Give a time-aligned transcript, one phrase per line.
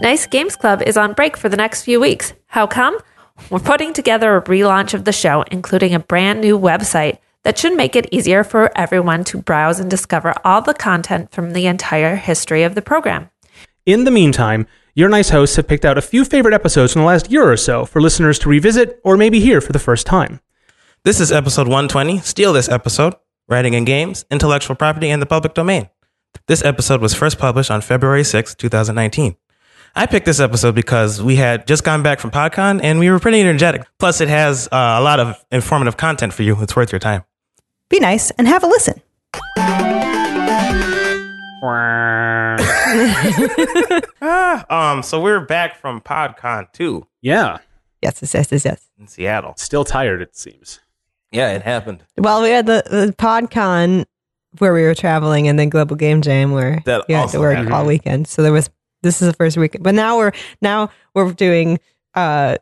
[0.00, 2.32] Nice Games Club is on break for the next few weeks.
[2.46, 2.98] How come?
[3.50, 7.76] We're putting together a relaunch of the show, including a brand new website that should
[7.76, 12.16] make it easier for everyone to browse and discover all the content from the entire
[12.16, 13.30] history of the program.
[13.84, 17.06] In the meantime, your nice hosts have picked out a few favorite episodes from the
[17.06, 20.40] last year or so for listeners to revisit or maybe hear for the first time.
[21.04, 22.18] This is episode 120.
[22.20, 23.14] Steal this episode
[23.48, 25.88] Writing and Games, Intellectual Property, and the Public Domain.
[26.46, 29.36] This episode was first published on February 6, 2019.
[29.94, 33.18] I picked this episode because we had just gone back from PodCon and we were
[33.18, 33.86] pretty energetic.
[33.98, 36.60] Plus, it has uh, a lot of informative content for you.
[36.62, 37.24] It's worth your time.
[37.88, 39.00] Be nice and have a listen.
[44.22, 47.06] Ah, um, so we're back from PodCon too.
[47.22, 47.58] Yeah,
[48.02, 48.86] Yes, yes, yes, yes, yes.
[48.98, 49.54] in Seattle.
[49.56, 50.80] still tired, it seems.
[51.32, 52.04] Yeah, it happened.
[52.16, 54.04] Well, we had the, the PodCon
[54.58, 57.56] where we were traveling, and then Global Game Jam where That we had to work
[57.56, 57.74] happened.
[57.74, 58.28] all weekend.
[58.28, 58.70] So there was
[59.02, 60.32] this is the first weekend, but now we're
[60.62, 61.78] now we're doing
[62.14, 62.56] uh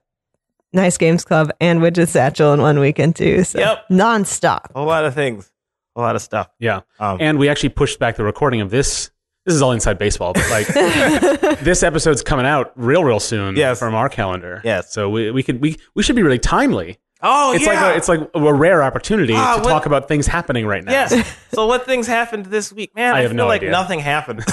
[0.73, 3.45] Nice Games Club and Widget Satchel in one weekend too.
[3.45, 3.85] So Yep.
[3.91, 4.67] nonstop.
[4.75, 5.51] A lot of things,
[5.95, 6.49] a lot of stuff.
[6.59, 6.81] Yeah.
[6.99, 9.11] Um, And we actually pushed back the recording of this.
[9.47, 10.67] This is all inside baseball, but like
[11.61, 13.79] this episode's coming out real, real soon Yes.
[13.79, 14.61] from our calendar.
[14.65, 14.93] Yes.
[14.93, 16.99] So we, we could we we should be really timely.
[17.25, 17.73] Oh, it's yeah.
[17.73, 20.85] like a, it's like a rare opportunity Ah, to what- talk about things happening right
[20.85, 20.93] now.
[20.93, 21.37] Yes.
[21.55, 23.15] so what things happened this week, man?
[23.15, 23.71] I I, have feel no like idea.
[23.71, 24.45] nothing happened.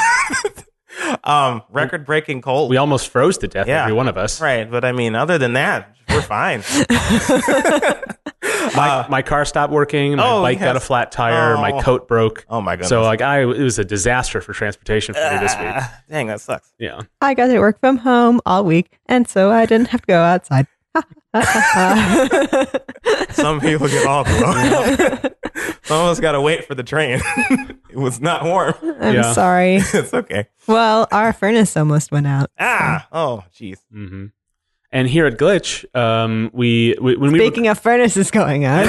[1.23, 2.69] um, record breaking cold.
[2.69, 3.83] We almost froze to death, Yeah.
[3.83, 4.41] every one of us.
[4.41, 6.63] right, but I mean, other than that, we're fine.
[8.75, 10.15] My, my car stopped working.
[10.15, 11.55] My oh, bike got a flat tire.
[11.57, 11.61] Oh.
[11.61, 12.45] My coat broke.
[12.49, 12.89] Oh my goodness.
[12.89, 15.67] So like I, it was a disaster for transportation for me this week.
[15.67, 16.71] Ah, dang, that sucks.
[16.77, 17.01] Yeah.
[17.21, 20.21] I got to work from home all week, and so I didn't have to go
[20.21, 20.67] outside.
[23.31, 24.89] Some people get all blown up.
[25.83, 27.21] Some of us got to wait for the train.
[27.89, 28.73] it was not warm.
[28.99, 29.33] I'm Yeah.
[29.33, 29.75] sorry.
[29.75, 30.47] it's okay.
[30.67, 32.51] Well, our furnace almost went out.
[32.59, 33.77] Ah, oh, jeez.
[33.91, 34.27] hmm
[34.91, 38.85] And here at Glitch, um, we, we when we rec- Speaking of furnaces going on,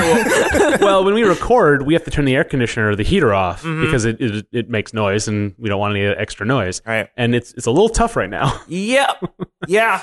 [0.81, 3.63] well when we record, we have to turn the air conditioner or the heater off
[3.63, 3.85] Mm-hmm.
[3.85, 6.83] because it, it it makes noise and we don't want any extra noise.
[6.85, 7.09] Right.
[7.17, 8.61] And it's it's a little tough right now.
[8.69, 9.25] Yep.
[9.69, 10.03] yeah.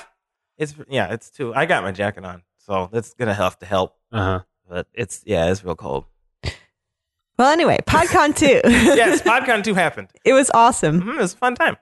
[0.59, 1.12] It's yeah.
[1.14, 1.53] It's too.
[1.56, 3.96] I got my jacket on, so that's gonna have to help.
[4.12, 4.40] Uh huh.
[4.70, 6.06] But it's yeah, it's real cold.
[7.38, 8.46] well, anyway, PodCon 2.
[8.96, 10.09] Yes, PodCon two happened.
[10.24, 11.02] it was awesome.
[11.02, 11.78] Mhm, it was a fun time.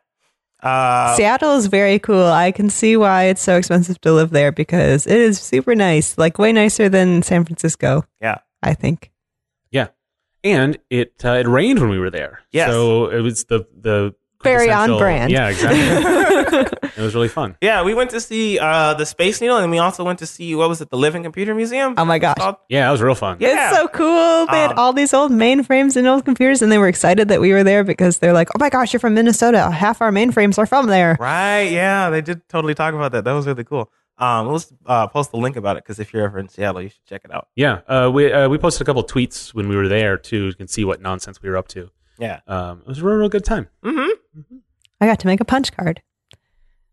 [0.63, 2.25] Uh, Seattle is very cool.
[2.25, 6.17] I can see why it's so expensive to live there because it is super nice,
[6.17, 8.39] like way nicer than San Francisco, yeah.
[8.63, 9.11] I think.
[9.69, 9.89] Yeah.
[10.43, 12.39] And it uh, it rained when we were there.
[12.51, 12.69] Yes.
[12.69, 14.15] So it was the the
[14.47, 15.31] Very on brand.
[15.31, 16.89] Yeah, exactly.
[16.97, 17.55] it was really fun.
[17.61, 20.55] Yeah, we went to see uh, the Space Needle, and we also went to see
[20.55, 21.93] what was it, the Living Computer Museum?
[21.97, 22.37] Oh my gosh.
[22.69, 23.37] Yeah, it was real fun.
[23.39, 23.69] Yeah.
[23.69, 24.45] It's so cool.
[24.47, 27.41] They had Um, all these old mainframes and old computers, and they were excited that
[27.41, 29.69] we were there because they're like, oh my gosh, you're from Minnesota.
[29.71, 31.17] Half our mainframes are from there.
[31.19, 31.63] Right?
[31.71, 33.23] Yeah, they did totally talk about that.
[33.25, 33.91] That was really cool.
[34.19, 36.89] Um, we'll uh, post the link about it because if you're ever in Seattle, you
[36.89, 37.49] should check it out.
[37.55, 37.81] Yeah.
[37.87, 40.45] Uh, we uh, we posted a couple tweets when we were there too.
[40.47, 41.91] You can see what nonsense we were up to.
[42.17, 42.39] Yeah.
[42.47, 43.67] Um, it was a real, real good time.
[43.83, 44.57] Mm-hmm.
[44.99, 46.01] I got to make a punch card.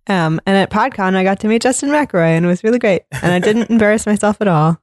[0.07, 3.03] Um, and at PodCon, I got to meet Justin McElroy, and it was really great.
[3.23, 4.81] And I didn't embarrass myself at all.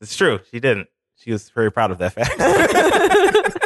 [0.00, 0.40] It's true.
[0.50, 0.88] She didn't.
[1.16, 2.34] She was very proud of that fact.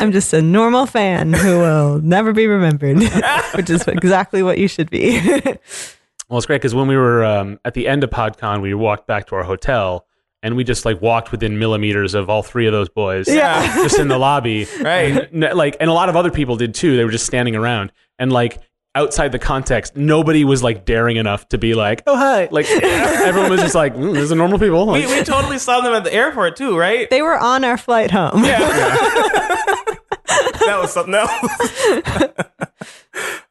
[0.00, 2.98] I'm just a normal fan who will never be remembered,
[3.54, 5.20] which is exactly what you should be.
[6.28, 9.06] Well, it's great because when we were um, at the end of PodCon, we walked
[9.06, 10.06] back to our hotel
[10.42, 13.28] and we just like walked within millimeters of all three of those boys.
[13.28, 13.74] Yeah.
[13.82, 14.66] just in the lobby.
[14.80, 15.30] Right.
[15.32, 16.96] And, like, and a lot of other people did too.
[16.96, 18.58] They were just standing around and like
[18.94, 23.50] outside the context, nobody was like daring enough to be like, "Oh hi!" Like everyone
[23.50, 26.02] was just like, mm, "These are normal people." we, Like, we totally saw them at
[26.02, 27.08] the airport too, right?
[27.08, 28.42] they were on our flight home.
[28.44, 28.58] Yeah,
[30.66, 31.30] that was something else.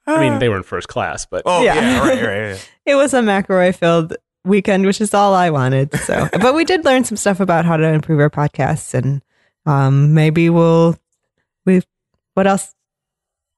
[0.08, 1.76] I mean, they were in first class, but Oh Yeah.
[1.76, 2.70] yeah, right, right, right.
[2.86, 4.16] It was a McElroy filled
[4.50, 5.94] weekend, which is all I wanted.
[6.00, 9.22] So, but we did learn some stuff about how to improve our podcasts, and
[9.66, 10.98] um, maybe we'll
[11.66, 11.82] we.
[12.34, 12.74] What else?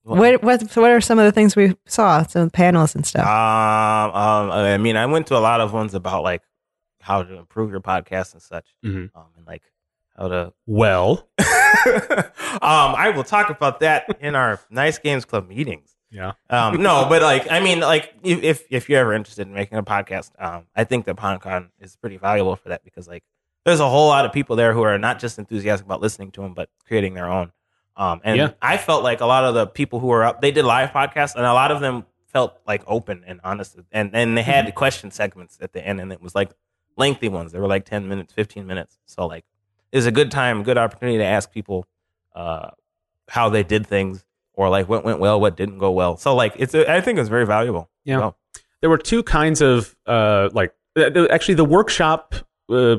[0.03, 2.23] What what what are some of the things we saw?
[2.23, 3.25] Some panels and stuff.
[3.25, 6.41] Um, um, I mean, I went to a lot of ones about like
[7.01, 9.09] how to improve your podcast and such, Mhm.
[9.15, 9.61] um, and like
[10.17, 10.53] how to.
[10.65, 11.45] well, um,
[12.61, 15.90] I will talk about that in our Nice Games Club meetings.
[16.11, 19.77] Yeah, Um, no, but like, I mean, like, if if, you're ever interested in making
[19.77, 23.23] a podcast, um, I think that PodCon is pretty valuable for that because like,
[23.63, 26.41] there's a whole lot of people there who are not just enthusiastic about listening to
[26.41, 27.51] them, but creating their own.
[27.95, 28.51] Um, and Yeah.
[28.61, 31.35] I felt like a lot of the people who were up, they did live podcasts,
[31.35, 34.71] and a lot of them felt like open and honest, and and they had the
[34.71, 36.51] question segments at the end, and it was like
[36.97, 37.51] lengthy ones.
[37.51, 38.97] They were like ten minutes, fifteen minutes.
[39.05, 39.45] So like,
[39.91, 41.85] it was a good time, good opportunity to ask people
[42.35, 42.71] uh,
[43.29, 44.25] how they did things
[44.61, 46.17] or like what went well, what didn't go well.
[46.17, 47.89] So like it's I think it's very valuable.
[48.05, 48.19] Yeah.
[48.19, 48.35] So,
[48.81, 52.33] there were two kinds of uh, like uh, actually the workshop
[52.69, 52.97] uh,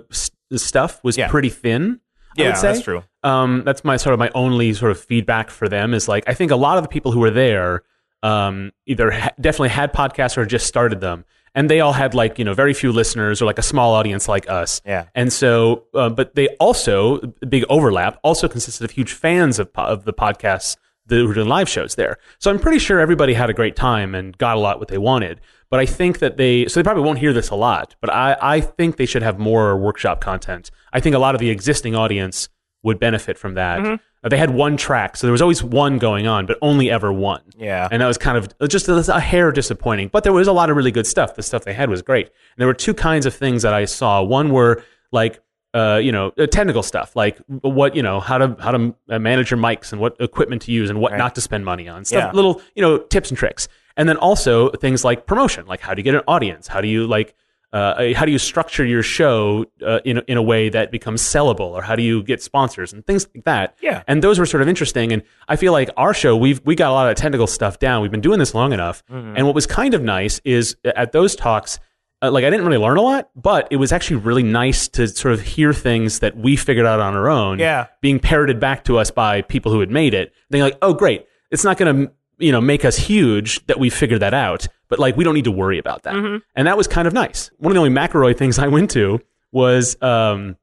[0.53, 1.29] stuff was Yeah.
[1.29, 2.00] pretty thin.
[2.38, 2.73] I yeah, would say.
[2.73, 3.03] that's true.
[3.23, 6.35] Um, that's my sort of my only sort of feedback for them is like I
[6.35, 7.82] think a lot of the people who were there
[8.23, 11.25] um, either ha- definitely had podcasts or just started them,
[11.55, 14.29] and they all had like you know very few listeners or like a small audience
[14.29, 14.81] like us.
[14.87, 15.06] Yeah.
[15.15, 17.19] And so, uh, but they also
[17.49, 20.76] big overlap also consisted of huge fans of po- of the podcasts
[21.06, 22.19] that were doing live shows there.
[22.38, 24.99] So I'm pretty sure everybody had a great time and got a lot what they
[24.99, 25.40] wanted.
[25.70, 27.94] But I think that they so they probably won't hear this a lot.
[28.00, 30.70] But I I think they should have more workshop content.
[30.93, 32.49] I think a lot of the existing audience
[32.82, 34.00] would benefit from that.
[34.25, 37.12] Uh, they had one track, so there was always one going on, but only ever
[37.12, 37.43] one.
[37.56, 37.88] Yeah.
[37.90, 40.08] And that was kind of just a, a hair disappointing.
[40.08, 41.34] But there was a lot of really good stuff.
[41.34, 42.26] The stuff they had was great.
[42.26, 44.22] And there were two kinds of things that I saw.
[44.22, 45.40] One were like,
[45.74, 49.19] uh, you know, uh, technical stuff, like what you know, how to how to uh,
[49.19, 51.19] manage your mics and what equipment to use and what Right.
[51.19, 52.04] not to spend money on.
[52.04, 52.32] Stuff, Yeah.
[52.32, 53.69] little you know, tips and tricks.
[53.96, 56.66] And then also things like promotion, like how do you get an audience?
[56.69, 57.34] How do you like
[57.74, 61.22] uh, how do you structure your show uh, in, a- in a way that becomes
[61.22, 64.02] sellable or how do you get sponsors and things like that Yeah.
[64.06, 66.90] and those were sort of interesting and i feel like our show we've we got
[66.90, 69.36] a lot of technical stuff down we've been doing this long enough Mm-hmm.
[69.38, 71.80] and what was kind of nice is at those talks
[72.22, 75.06] uh, like i didn't really learn a lot but it was actually really nice to
[75.08, 77.86] sort of hear things that we figured out on our own Yeah.
[78.00, 80.32] being parroted back to us by people who had made it.
[80.50, 81.26] They're like oh great.
[81.50, 84.98] It's not going to you know make us huge that we figured that out but
[84.98, 86.14] like we don't need to worry about that.
[86.54, 87.50] And that was kind of nice.
[87.58, 89.20] One of the only McElroy things i went to
[89.50, 90.56] was um,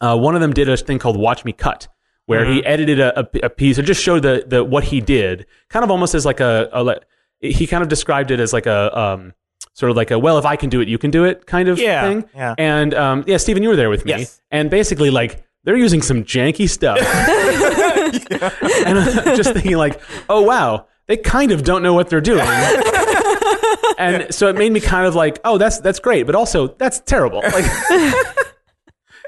[0.00, 1.88] uh, one of them did a thing called watch me cut
[2.26, 5.46] where he edited a, a, a piece and just showed the, the what he did
[5.68, 7.00] kind of almost as like a, a
[7.46, 9.34] he kind of described it as like a um,
[9.74, 11.68] sort of like a well if i can do it you can do it kind
[11.68, 12.54] of Yeah, thing yeah.
[12.58, 14.40] and um, yeah Stephen you were there with me Yes.
[14.50, 16.98] and basically like they're using some janky stuff
[18.86, 22.46] and I'm just thinking like, oh wow, they kind of don't know what they're doing.
[23.98, 27.00] and so it made me kind of like, oh, that's that's great, but also that's
[27.00, 27.40] terrible.
[27.42, 27.64] Like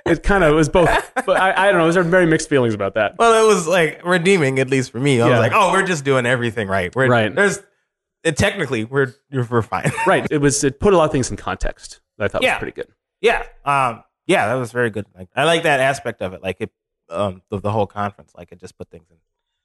[0.07, 0.89] it kind of was both,
[1.27, 1.91] but I, I don't know.
[1.91, 3.17] There's very mixed feelings about that.
[3.19, 5.21] Well, it was like redeeming, at least for me.
[5.21, 5.33] I Yeah.
[5.33, 6.95] was like, oh, we're just doing everything right.
[6.95, 7.35] We're, Right.
[7.35, 7.61] There's
[8.25, 9.91] it, technically we're we're fine.
[10.07, 10.27] Right.
[10.31, 12.01] It was it put a lot of things in context.
[12.19, 12.55] That I thought Yeah.
[12.55, 12.89] was pretty good.
[13.21, 13.45] yeah.
[13.65, 14.03] Um.
[14.27, 15.07] Yeah, that was very good.
[15.17, 16.43] Like I like that aspect of it.
[16.43, 16.71] Like it.
[17.11, 17.43] Um.
[17.51, 18.33] The, the whole conference.
[18.37, 19.17] Like it just put things in.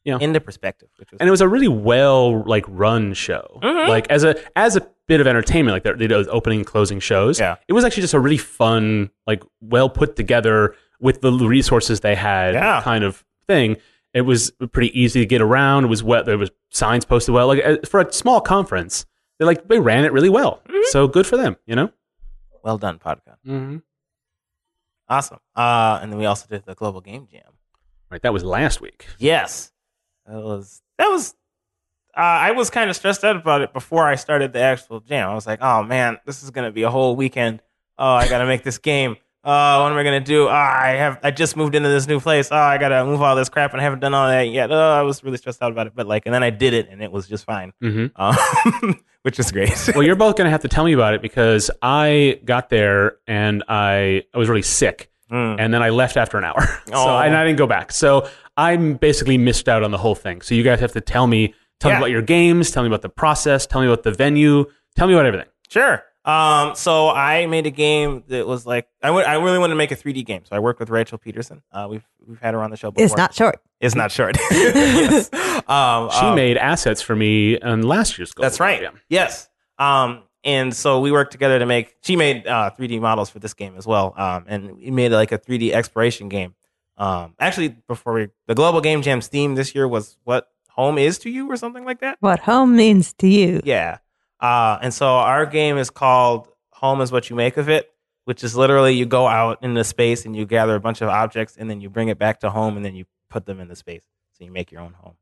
[0.03, 0.23] you Yeah.
[0.23, 3.59] Into perspective, which was And it was a really well like run show.
[3.63, 3.89] Mm-hmm.
[3.89, 7.39] Like as a as a bit of entertainment, like they did opening and closing shows.
[7.39, 7.55] Yeah.
[7.67, 12.13] It was actually just a really fun, like well put together with the resources they
[12.15, 12.81] had Yeah.
[12.83, 13.77] kind of thing.
[14.13, 15.85] It was pretty easy to get around.
[15.85, 16.25] It was wet.
[16.25, 17.47] There was signs posted well.
[17.47, 19.05] Like uh, for a small conference,
[19.39, 20.61] they like they ran it really well.
[20.67, 20.81] Mm-hmm.
[20.89, 21.55] So good for them.
[21.65, 21.91] You know.
[22.63, 23.37] well done podcast.
[23.47, 23.77] Mm-hmm.
[25.07, 25.39] Awesome.
[25.55, 25.99] Uh.
[26.01, 27.43] And then we also did the global game jam.
[28.09, 28.21] Right.
[28.21, 29.07] That was last week.
[29.17, 29.71] Yes,
[30.25, 31.33] that was that was.
[32.15, 35.29] Uh, I was kind of stressed out about it before I started the actual jam.
[35.29, 37.61] I was like, "Oh man, this is gonna be a whole weekend.
[37.97, 39.15] Oh, I gotta make this game.
[39.43, 40.47] Oh, what am I gonna do?
[40.47, 42.49] Oh, I have I just moved into this new place.
[42.51, 44.71] Oh, I gotta move all this crap, and I haven't done all that yet.
[44.71, 45.93] Oh, I was really stressed out about it.
[45.95, 48.21] But like, and then I did it, and it was just fine, Mm-hmm.
[48.21, 49.71] um, which is great.
[49.95, 53.17] well, you're both going to have to tell me about it because I got there
[53.27, 55.09] and I, I was really sick.
[55.31, 55.55] Mm.
[55.59, 56.61] And then I left after an hour.
[56.87, 57.17] so Oh.
[57.19, 57.91] and I didn't go back.
[57.93, 58.27] So
[58.57, 60.41] I'm basically missed out on the whole thing.
[60.41, 63.01] So you guys have to tell me, tell me about your games, tell me about
[63.01, 65.47] the process, tell me about the venue, tell me about everything.
[65.69, 66.03] Sure.
[66.23, 69.91] Um, so I made a game that was like I I really wanted to make
[69.91, 70.43] a 3D game.
[70.45, 71.63] So I worked with Rachel Peterson.
[71.71, 73.05] Uh, we've we've had her on the show before.
[73.05, 73.59] It's not short.
[73.79, 74.37] It's not short.
[74.51, 75.33] yes.
[75.67, 78.81] Um, She um, made assets for me on last year's Global That's right.
[78.81, 78.99] Jam.
[79.09, 79.49] Yes.
[79.79, 81.95] Um, and so we worked together to make.
[82.03, 84.13] She made uh, 3D models for this game as well.
[84.15, 86.55] Um, and we made like a 3D exploration game.
[86.97, 91.17] Um, actually, before we the Global Game Jam's theme this year was what home is
[91.19, 92.17] to you or something like that.
[92.19, 93.61] What home means to you.
[93.63, 93.97] Yeah.
[94.41, 97.91] Uh, and so our game is called Home is What You Make of It,
[98.25, 101.57] which is literally you go out into space and you gather a bunch of objects
[101.57, 103.75] and then you bring it back to home and then you put them in the
[103.75, 104.03] space.
[104.31, 105.15] So you make your own home.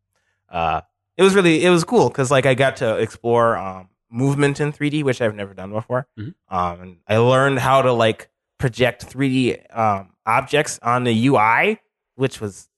[0.50, 0.82] Uh,
[1.18, 4.72] it was really, it was cool because like I got to explore um, movement in
[4.72, 6.08] 3D, which I've never done before.
[6.18, 6.34] Mhm.
[6.48, 11.80] Um, and I learned how to like project 3D um, objects on the UI,
[12.16, 12.70] which was,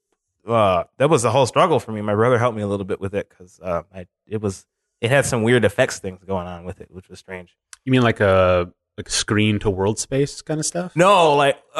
[0.47, 2.01] uh, that was a whole struggle for me.
[2.01, 4.65] My brother helped me a little bit with it because uh, I, it was,
[5.01, 7.55] it had some weird effects things going on with it, which was strange.
[7.85, 10.95] You mean like a like screen to world space kind of stuff?
[10.95, 11.79] No, like uh,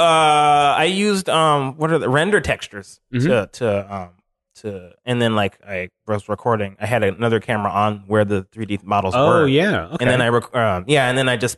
[0.77, 3.23] I used um, what are the render textures Mhm.
[3.27, 4.09] to to um
[4.55, 6.75] to, and then like I was recording.
[6.79, 9.41] I had another camera on where the 3D models Oh were.
[9.41, 9.85] Oh yeah.
[9.87, 9.97] Okay.
[10.01, 11.57] and then I rec- um, yeah, and then I just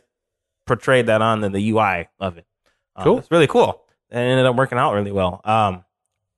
[0.66, 2.46] portrayed that on the, the UI of it.
[2.96, 3.18] Um, Cool.
[3.18, 3.82] It's really cool.
[4.10, 5.40] And it ended up working out really well.
[5.44, 5.84] Um,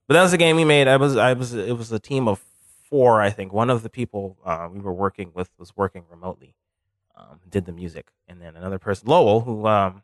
[0.08, 0.88] but that was a game we made.
[0.88, 2.40] I was I was it was a team of
[2.90, 6.54] four, I think one of the people uh, we were working with was working remotely,
[7.16, 10.02] um, did the music, and then another person, Lowell, who um,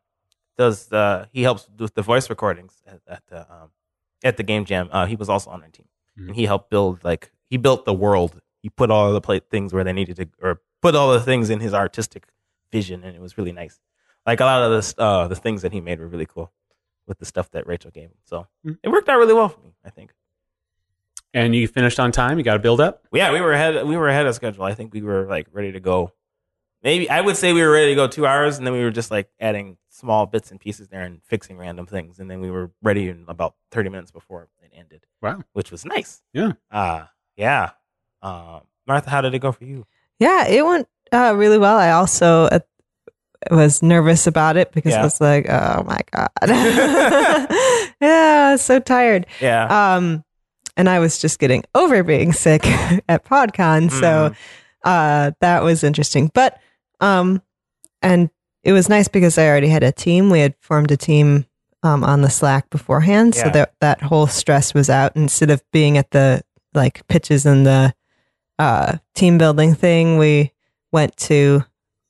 [0.58, 3.70] does the he helps with the voice recordings at, at the um,
[4.24, 4.88] at the game jam.
[4.92, 5.86] Uh, he was also on our team,
[6.18, 6.28] Mhm.
[6.28, 8.40] and he helped build like he built the world.
[8.62, 11.50] He put all the play, things where they needed to, or put all the things
[11.50, 12.28] in his artistic
[12.70, 13.80] vision, and it was really nice.
[14.24, 16.52] Like a lot of the uh, the things that he made were really cool
[17.06, 18.18] with the stuff that Rachel gave him.
[18.24, 18.78] So Mm.
[18.82, 20.14] it worked out really well for me, I think.
[21.34, 22.36] And you finished on time.
[22.38, 23.06] You got to build up.
[23.12, 23.86] Yeah, we were ahead.
[23.86, 24.64] We were ahead of schedule.
[24.64, 26.12] I think we were like ready to go.
[26.82, 28.90] Maybe I would say we were ready to go two hours, and then we were
[28.90, 32.50] just like adding small bits and pieces there and fixing random things, and then we
[32.50, 35.42] were ready in about thirty minutes before it ended, Wow.
[35.52, 36.22] which was nice.
[36.32, 36.52] Yeah.
[36.70, 37.04] Uh
[37.36, 37.70] yeah.
[38.20, 39.86] Uh, Martha, how did it go for you?
[40.18, 41.76] Yeah, it went uh, really well.
[41.78, 42.58] I also uh,
[43.50, 46.28] was nervous about it because I was like, oh my God.
[48.00, 49.26] yeah, I was so tired.
[49.40, 49.94] Yeah.
[49.96, 50.24] Um,
[50.76, 52.62] and I was just getting over being sick
[53.08, 53.90] at PodCon.
[53.90, 54.36] So Mhm.
[54.84, 56.30] uh, that was interesting.
[56.32, 56.58] But,
[57.00, 57.42] um,
[58.00, 58.30] and
[58.64, 60.30] it was nice because I already had a team.
[60.30, 61.46] We had formed a team
[61.82, 63.34] um, on the Slack beforehand.
[63.34, 66.42] So that, that whole stress was out instead of being at the
[66.74, 67.92] like pitches and the
[68.58, 70.16] uh, team building thing.
[70.16, 70.52] We
[70.92, 71.64] went to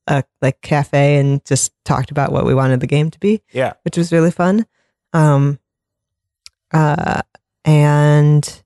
[0.06, 3.72] a like cafe and just talked about what we wanted the game to be yeah.
[3.84, 4.66] which was really fun.
[5.12, 5.58] Um,
[6.72, 7.22] uh,
[7.64, 8.62] and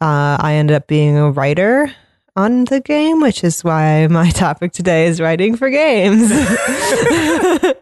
[0.00, 1.92] uh, I ended up being a writer
[2.36, 6.30] on the game, which is why my topic today is writing for games.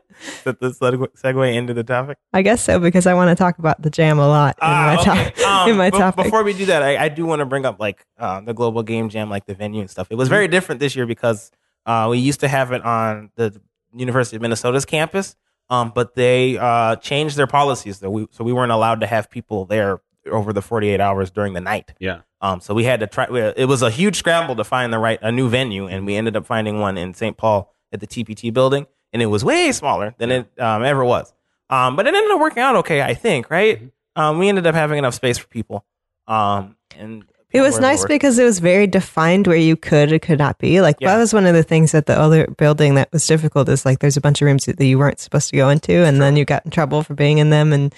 [0.45, 2.17] That this segue into the topic.
[2.33, 4.95] I guess so because I want to talk about the jam a lot in Ah,
[5.05, 5.31] my, okay.
[5.33, 6.25] to- Um, in my be- topic.
[6.27, 8.85] Before we do that, I, I do want to bring up like uh, the global
[8.85, 10.07] game jam, like the venue and stuff.
[10.11, 10.35] It was Mm-hmm.
[10.35, 11.51] very different this year because
[11.87, 13.61] uh, we used to have it on the
[13.93, 15.35] University of Minnesota's campus,
[15.71, 17.99] um, but they uh, changed their policies.
[17.99, 21.53] So we, so we weren't allowed to have people there over the 48 hours during
[21.55, 21.93] the night.
[21.99, 22.21] Yeah.
[22.41, 23.27] Um, so we had to try.
[23.31, 26.17] we- It was a huge scramble to find the right a new venue, and we
[26.17, 27.37] ended up finding one in St.
[27.37, 31.33] Paul at the TPT building, and it was way smaller than it um, ever was.
[31.71, 33.51] Um, but it ended up working out okay, I think.
[33.51, 33.91] Right?
[34.17, 35.85] Um, we ended up having enough space for people.
[36.27, 38.09] Um, and it was nice able to work.
[38.09, 40.81] because it was very defined where you could or could not be.
[40.81, 41.13] Like Yeah.
[41.15, 43.69] that was one of the things at the other building that was difficult.
[43.69, 46.21] Is like there's a bunch of rooms that you weren't supposed to go into, and
[46.21, 47.95] then you got in trouble for being in them, and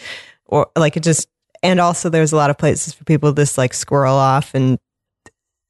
[0.46, 1.28] or like it just.
[1.64, 4.78] And also, there's a lot of places for people to just like squirrel off, and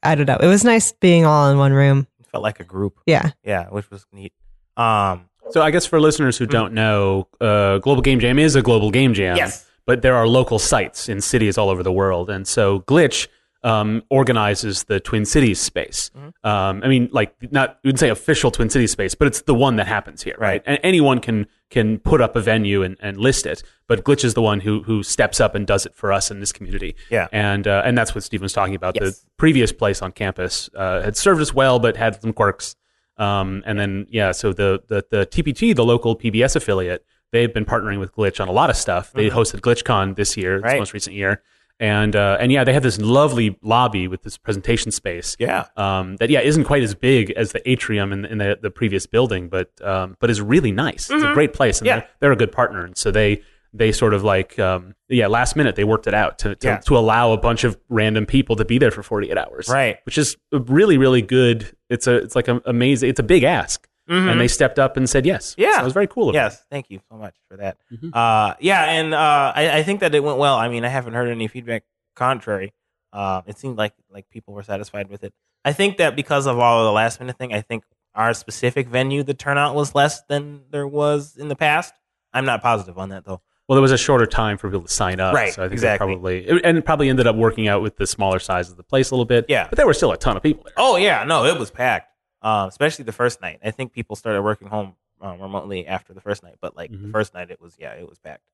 [0.03, 0.37] I don't know.
[0.41, 2.07] It was nice being all in one room.
[2.19, 2.99] It felt like a group.
[3.07, 4.33] Yeah, Yeah, which was neat.
[4.77, 8.63] Um, So I guess for listeners who don't know, uh, Global Game Jam is a
[8.63, 9.37] global game jam.
[9.37, 9.67] Yes.
[9.87, 13.29] But there are local sites in cities all over the world, and so Glitch
[13.65, 16.11] um, organizes the Twin Cities space.
[16.17, 16.47] Mm-hmm.
[16.47, 19.55] Um, I mean, like not we wouldn't say official Twin Cities space, but it's the
[19.55, 20.45] one that happens here, right?
[20.45, 20.63] Right.
[20.67, 24.35] And anyone can can put up a venue and, and list it, but Glitch is
[24.35, 26.95] the one who who steps up and does it for us in this community.
[27.11, 27.27] Yeah.
[27.33, 28.97] and uh, and that's what Stephen was talking about.
[29.01, 29.19] Yes.
[29.19, 32.77] The previous place on campus uh, had served us well, but had some quirks.
[33.17, 37.65] Um, and then yeah, so the, the the TPT, the local PBS affiliate, they've been
[37.65, 39.13] partnering with Glitch on a lot of stuff.
[39.13, 40.79] They hosted GlitchCon this year, this Mm-hmm.
[40.81, 41.43] Most recent year,
[41.81, 45.37] and uh, and yeah, they have this lovely lobby with this presentation space.
[45.39, 45.67] yeah.
[45.77, 49.07] Um, that yeah isn't quite as big as the atrium in, in the, the previous
[49.07, 51.11] building, but um, but is really nice.
[51.11, 51.99] It's a great place, and Mm-hmm.
[51.99, 52.01] Yeah.
[52.01, 53.43] they're, they're a good partner, and so they
[53.77, 56.77] they sort of like um, yeah last minute they worked it out to to, Yeah.
[56.79, 59.99] to allow a bunch of random people to be there for 48 hours, Right.
[60.07, 61.75] Which is really really good.
[61.91, 63.11] It's a it's like a, amazing.
[63.11, 64.31] It's a big ask, Mhm.
[64.33, 65.55] and they stepped up and said yes.
[65.57, 65.75] Yeah.
[65.77, 66.29] so it was very cool.
[66.29, 66.43] Of them.
[66.43, 67.79] Yes, thank you so much for that.
[67.93, 68.11] Mhm.
[68.15, 70.57] Uh, yeah, and uh, I, I think that it went well.
[70.57, 71.85] I mean, I haven't heard any feedback
[72.15, 72.73] contrary.
[73.13, 75.33] Uh, it seemed like like people were satisfied with it.
[75.65, 77.85] I think that because of all of the last minute thing, I think
[78.15, 81.95] our specific venue, the turnout was less than there was in the past.
[82.33, 83.41] I'm not positive on that though.
[83.69, 85.73] Well, there was a shorter time for people to sign up, Right, So I think
[85.73, 86.07] exactly.
[86.07, 88.83] probably it- and it probably ended up working out with the smaller size of the
[88.83, 89.47] place a little bit.
[89.49, 89.67] Yeah.
[89.71, 90.75] but there were still a ton of people there.
[90.77, 92.11] Oh yeah, no, it was packed.
[92.45, 93.59] Uh, especially the first night.
[93.65, 96.99] I think people started working home um, remotely after the first night, but like the
[96.99, 97.11] Mhm.
[97.13, 98.45] first night, it was yeah, it was packed.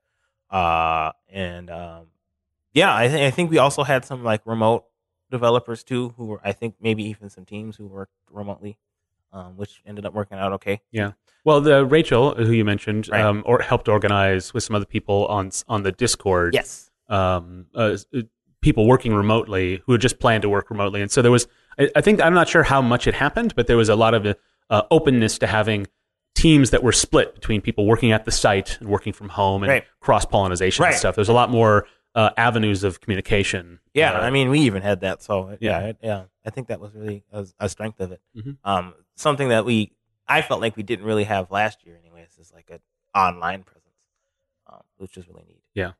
[0.51, 2.07] Uh, and um,
[2.73, 4.85] yeah, I think I think we also had some like remote
[5.31, 8.79] developers too, who were I think maybe even some teams who worked remotely,
[9.33, 10.81] um, which ended up working out okay.
[10.93, 11.13] Yeah.
[11.45, 13.21] Well, the Rachel, who you mentioned, Right.
[13.23, 16.55] um, or helped organize with some other people on on the Discord.
[16.55, 16.91] Yes.
[17.09, 18.23] Um, uh, uh,
[18.63, 21.47] people working remotely who had just planned to work remotely, and so there was.
[21.79, 24.15] I, I think I'm not sure how much it happened, but there was a lot
[24.15, 24.37] of
[24.71, 25.87] uh, openness to having
[26.35, 29.71] teams that were split between people working at the site and working from home and
[29.71, 29.85] Right.
[30.01, 30.99] cross pollination and Right.
[30.99, 31.15] stuff.
[31.15, 33.79] There's a lot more uh, avenues of communication.
[33.95, 35.23] Yeah, uh, I mean, we even had that.
[35.23, 35.87] So yeah, Yeah.
[35.87, 38.21] it, yeah, I think that was really a, a strength of it.
[38.37, 38.57] Mhm.
[38.65, 39.93] Um, something that we,
[40.29, 42.81] I felt like we didn't really have last year, anyways, is like an
[43.15, 43.95] online presence,
[44.67, 45.63] um, which is really neat.
[45.75, 45.93] Yeah.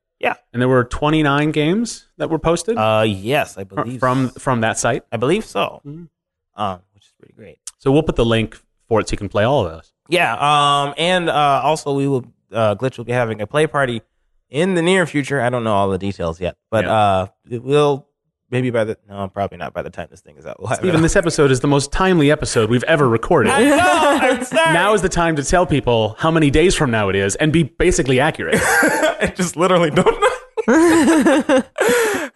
[0.53, 4.77] And there were 29 games that were posted Uh, yes, I believe from from that
[4.77, 5.03] site.
[5.11, 5.81] I believe so.
[5.85, 6.09] Mhm.
[6.55, 7.59] Um, which is pretty great.
[7.77, 9.93] So we'll put the link for it so you can play all of those.
[10.09, 10.33] Yeah.
[10.35, 14.01] Um, and uh, also we will uh, glitch will be having a play party
[14.49, 15.39] in the near future.
[15.39, 16.91] I don't know all the details yet, but Yeah.
[16.93, 18.07] uh, it will
[18.51, 20.59] maybe by the no, probably not by the time this thing is out.
[20.59, 23.51] We'll have Even this episode is the most timely episode we've ever recorded.
[23.51, 23.77] I know.
[23.79, 24.73] I'm sorry.
[24.73, 27.51] now is the time to tell people how many days from now it is and
[27.51, 28.55] be basically accurate.
[28.61, 30.29] I just literally don't know.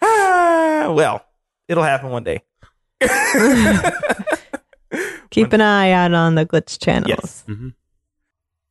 [0.02, 1.24] Ah, well,
[1.68, 2.42] it'll happen one day.
[5.30, 7.08] Keep an eye out on the glitch channels.
[7.10, 7.44] Yes.
[7.46, 7.74] Mhm.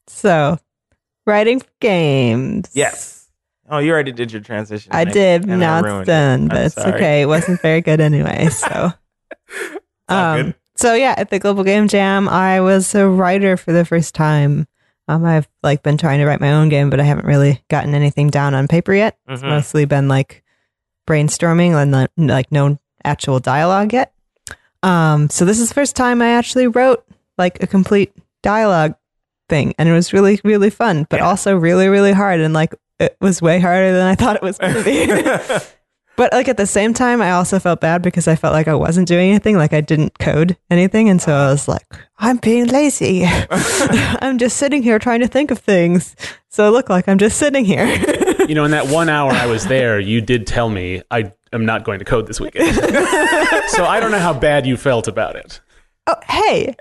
[0.07, 0.57] So,
[1.27, 2.71] writing for games.
[2.73, 3.14] Yes.
[3.69, 4.91] Oh, you already did your transition.
[4.93, 5.43] I and did.
[5.45, 6.12] and I Now ruined it's it.
[6.12, 6.93] done, but I'm it's sorry.
[6.93, 7.22] okay.
[7.22, 8.50] It wasn't very good anyway.
[8.51, 8.93] So,
[10.10, 14.13] um, so yeah, at the Global Game Jam, I was a writer for the first
[14.13, 14.67] time.
[15.07, 17.93] Um, I've like been trying to write my own game, but I haven't really gotten
[17.95, 19.17] anything down on paper yet.
[19.27, 19.50] It's Mhm.
[19.50, 20.43] mostly been like
[21.07, 24.13] brainstorming and not, like no actual dialogue yet.
[24.84, 27.03] Um, so this is the first time I actually wrote
[27.38, 28.95] like a complete dialogue
[29.50, 31.27] thing, and it was really really fun, but Yeah.
[31.27, 34.57] also really really hard, and like it was way harder than I thought it was
[34.57, 35.65] going to be.
[36.17, 38.73] But like at the same time, I also felt bad because I felt like I
[38.73, 41.85] wasn't doing anything, like I didn't code anything, and so I was like,
[42.19, 43.25] I'm being lazy.
[43.49, 46.15] I'm just sitting here trying to think of things,
[46.47, 47.85] so it looked like I'm just sitting here.
[48.47, 51.65] you know, in that one hour I was there, you did tell me I am
[51.65, 52.73] not going to code this weekend.
[53.67, 55.59] so I don't know how bad you felt about it.
[56.07, 56.75] oh, hey,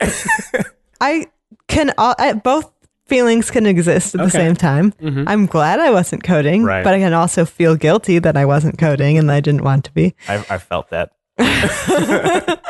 [1.00, 1.26] I
[1.66, 2.70] can uh, all, I, both
[3.14, 4.92] feelings can exist at the same time.
[5.00, 5.24] Mhm.
[5.26, 6.82] I'm glad I wasn't coding, Right.
[6.84, 9.92] but I can also feel guilty that I wasn't coding and I didn't want to
[9.92, 10.14] be.
[10.28, 11.10] I, I felt that.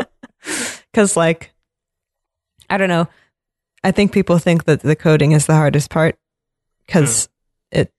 [0.92, 1.52] Because, like,
[2.70, 3.08] I don't know.
[3.82, 6.16] I think people think that the coding is the hardest part
[6.86, 7.28] because
[7.72, 7.92] it,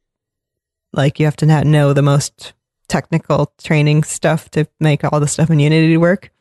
[0.94, 2.54] like, you have to not know the most
[2.88, 6.32] technical training stuff to make all the stuff in Unity work.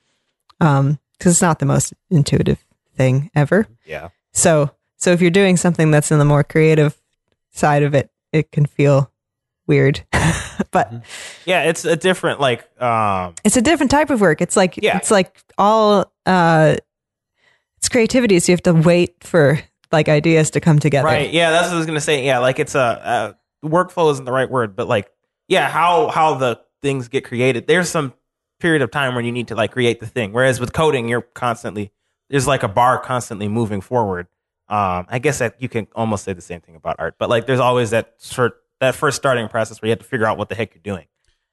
[0.60, 2.64] Um, because it's not the most intuitive
[2.96, 3.66] thing ever.
[3.84, 4.08] Yeah.
[4.32, 6.96] So, so if you're doing something that's in the more creative
[7.52, 9.10] side of it, it can feel
[9.66, 10.04] weird.
[10.70, 10.92] but
[11.44, 14.40] Yeah, it's a different like um it's a different type of work.
[14.40, 14.96] It's like Yeah.
[14.96, 16.76] it's like all uh
[17.78, 19.58] it's creativity, so you have to wait for
[19.92, 21.06] like ideas to come together.
[21.06, 21.30] right.
[21.30, 22.24] Yeah, that's what I was gonna say.
[22.24, 23.32] Yeah, like it's a uh,
[23.64, 25.10] workflow isn't the right word, but like
[25.48, 27.66] yeah, how how the things get created.
[27.66, 28.14] There's some
[28.60, 30.32] period of time where you need to like create the thing.
[30.32, 31.92] Whereas with coding, you're constantly
[32.30, 34.26] there's like a bar constantly moving forward.
[34.68, 37.46] Um, I guess that you can almost say the same thing about art, but like
[37.46, 40.48] there's always that sort that first starting process where you have to figure out what
[40.48, 41.06] the heck you're doing.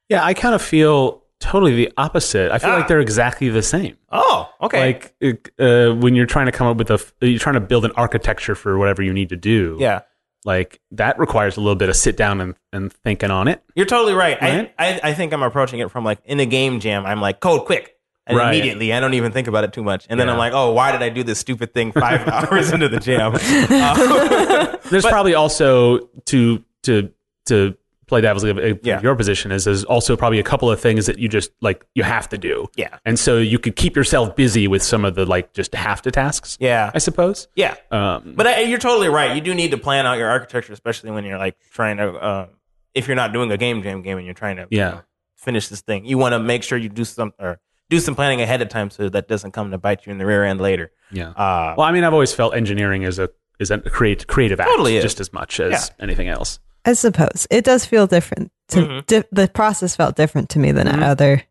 [0.08, 2.50] Yeah, I kind of feel totally the opposite.
[2.50, 2.76] I feel Ah.
[2.76, 3.96] like they're exactly the same.
[4.10, 5.02] Oh, okay.
[5.20, 7.92] Like uh, when you're trying to come up with a, you're trying to build an
[7.96, 9.76] architecture for whatever you need to do.
[9.80, 10.00] yeah.
[10.44, 13.62] like that requires a little bit of sit down and, and thinking on it.
[13.76, 14.40] You're totally right.
[14.40, 14.74] Right?
[14.78, 17.06] I, I I think I'm approaching it from like in a game jam.
[17.06, 17.91] I'm like code quick,
[18.30, 18.54] Right.
[18.54, 20.06] immediately I don't even think about it too much.
[20.08, 20.34] And then Yeah.
[20.34, 23.32] I'm like, oh, why did I do this stupid thing five hours into the jam?
[23.70, 27.10] Uh, There's probably also to to
[27.46, 29.00] to play devil's advocate Yeah.
[29.00, 32.02] your position is there's also probably a couple of things that you just like you
[32.02, 32.66] have to do.
[32.76, 36.02] yeah, And so you could keep yourself busy with some of the like just have
[36.02, 37.48] to tasks, yeah, I suppose.
[37.56, 37.74] yeah.
[37.90, 39.34] Um, But I, you're totally right.
[39.34, 42.12] You do need to plan out your architecture, especially when you're like trying to.
[42.12, 42.46] Uh,
[42.94, 44.90] if you're not doing a game jam game and you're trying to you Yeah.
[44.90, 45.00] know,
[45.36, 47.58] finish this thing, you want to make sure you do some or
[47.92, 50.26] do some planning ahead of time so that doesn't come to bite you in the
[50.26, 50.90] rear end later.
[51.10, 51.30] yeah.
[51.30, 53.28] Uh, Well, I mean, I've always felt engineering is a
[53.60, 56.58] is a create, creative act Totally just as much as anything else.
[56.84, 58.50] I suppose it does feel different.
[58.68, 59.06] To, Mhm.
[59.06, 61.02] di- the process felt different to me than Mhm.
[61.02, 61.42] other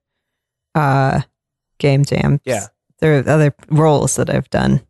[0.76, 1.22] uh,
[1.80, 2.40] game jams.
[2.46, 2.68] Yeah.
[3.00, 4.82] there are other roles that I've done.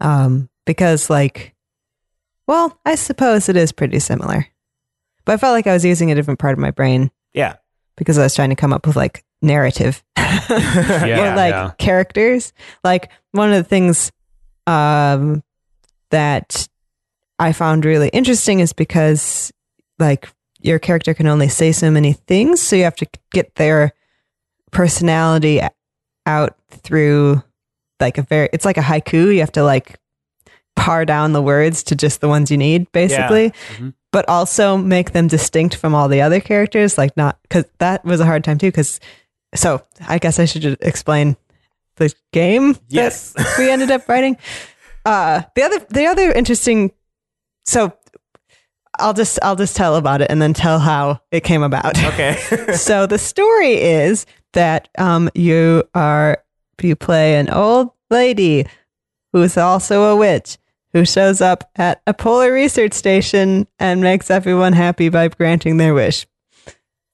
[0.00, 1.54] Um, because like,
[2.46, 4.46] well, I suppose it is pretty similar,
[5.24, 7.56] but I felt like I was using a different part of my brain yeah,
[7.96, 11.70] because I was trying to come up with like narrative Yeah, or like yeah.
[11.78, 12.52] characters.
[12.84, 14.10] Like one of the things
[14.66, 15.42] um,
[16.10, 16.68] that
[17.38, 19.52] I found really interesting is because
[19.98, 20.28] like
[20.60, 23.92] your character can only say so many things, so you have to get their
[24.72, 25.60] personality
[26.26, 27.42] out through
[27.98, 29.32] like a very it's like a haiku.
[29.32, 29.98] You have to like
[30.76, 33.52] pare down the words to just the ones you need, basically.
[33.76, 33.94] Mhm.
[34.12, 38.20] But also make them distinct from all the other characters, like not because that was
[38.20, 38.68] a hard time too.
[38.68, 38.98] Because
[39.54, 41.36] so I guess I should explain
[41.96, 43.34] the game that Yes.
[43.58, 44.36] we ended up writing.
[45.04, 46.92] Uh, the other the other interesting
[47.64, 47.92] so
[48.98, 52.02] I'll just I'll just tell about it and then tell how it came about.
[52.04, 52.36] okay.
[52.74, 56.42] so the story is that um you are
[56.82, 58.66] you play an old lady
[59.32, 60.58] who's also a witch
[60.92, 65.94] who shows up at a polar research station and makes everyone happy by granting their
[65.94, 66.26] wish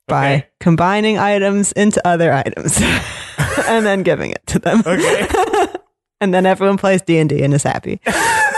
[0.09, 0.47] by Okay.
[0.61, 2.81] combining items into other items
[3.69, 4.83] and then giving it to them.
[4.87, 5.27] Okay.
[6.21, 8.01] and then everyone plays D&D and is happy.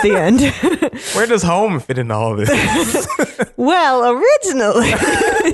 [0.02, 0.40] the end.
[1.14, 3.06] Where does home fit into all of this?
[3.56, 4.92] well, originally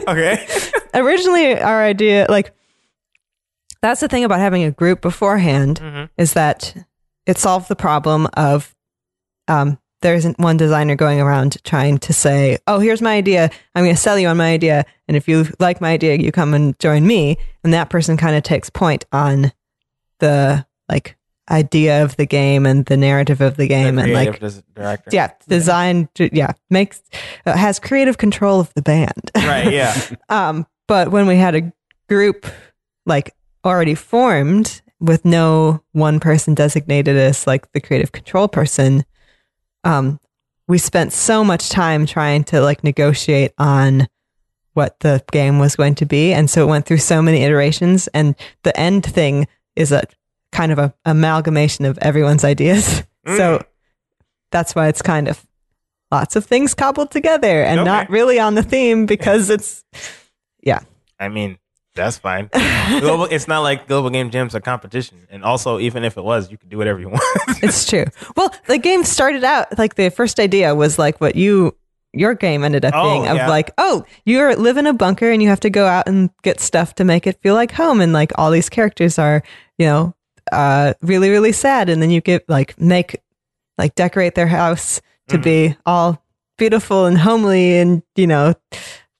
[0.08, 0.46] okay.
[0.94, 2.52] originally our idea like
[3.80, 6.08] that's the thing about having a group beforehand Mhm.
[6.18, 6.74] is that
[7.26, 8.74] it solved the problem of
[9.48, 13.84] um, there isn't one designer going around trying to say oh here's my idea i'm
[13.84, 16.52] going to sell you on my idea and if you like my idea you come
[16.52, 19.50] and join me and that person kind of takes point on
[20.18, 21.16] the like
[21.50, 24.38] idea of the game and the narrative of the game and like
[24.74, 25.10] director.
[25.10, 27.02] yeah design yeah makes
[27.46, 29.72] uh, has creative control of the band Right.
[29.72, 29.94] Yeah.
[30.28, 31.72] um, but when we had a
[32.08, 32.46] group
[33.06, 39.04] like already formed with no one person designated as like the creative control person,
[39.84, 40.18] um,
[40.66, 44.06] we spent so much time trying to like negotiate on
[44.72, 46.32] what the game was going to be.
[46.32, 50.02] And so it went through so many iterations and the end thing is a
[50.52, 53.02] kind of a amalgamation of everyone's ideas.
[53.26, 53.62] So
[54.50, 55.42] that's why it's kind of
[56.12, 57.86] lots of things cobbled together and Okay.
[57.86, 59.82] not really on the theme because it's
[60.62, 60.80] yeah.
[61.18, 61.56] I mean,
[61.94, 62.50] that's fine.
[63.00, 66.50] Global, it's not like global game jams are competition, and also even if it was,
[66.50, 67.22] you could do whatever you want.
[67.62, 68.04] it's true.
[68.36, 71.76] Well, the game started out like the first idea was like what you
[72.12, 73.48] your game ended up Oh, being of yeah.
[73.48, 76.60] like, oh, you live in a bunker and you have to go out and get
[76.60, 79.42] stuff to make it feel like home and like all these characters are,
[79.78, 80.14] you know,
[80.52, 83.20] uh really really sad and then you get like make
[83.78, 86.22] like decorate their house to be all
[86.58, 88.54] beautiful and homely and, you know,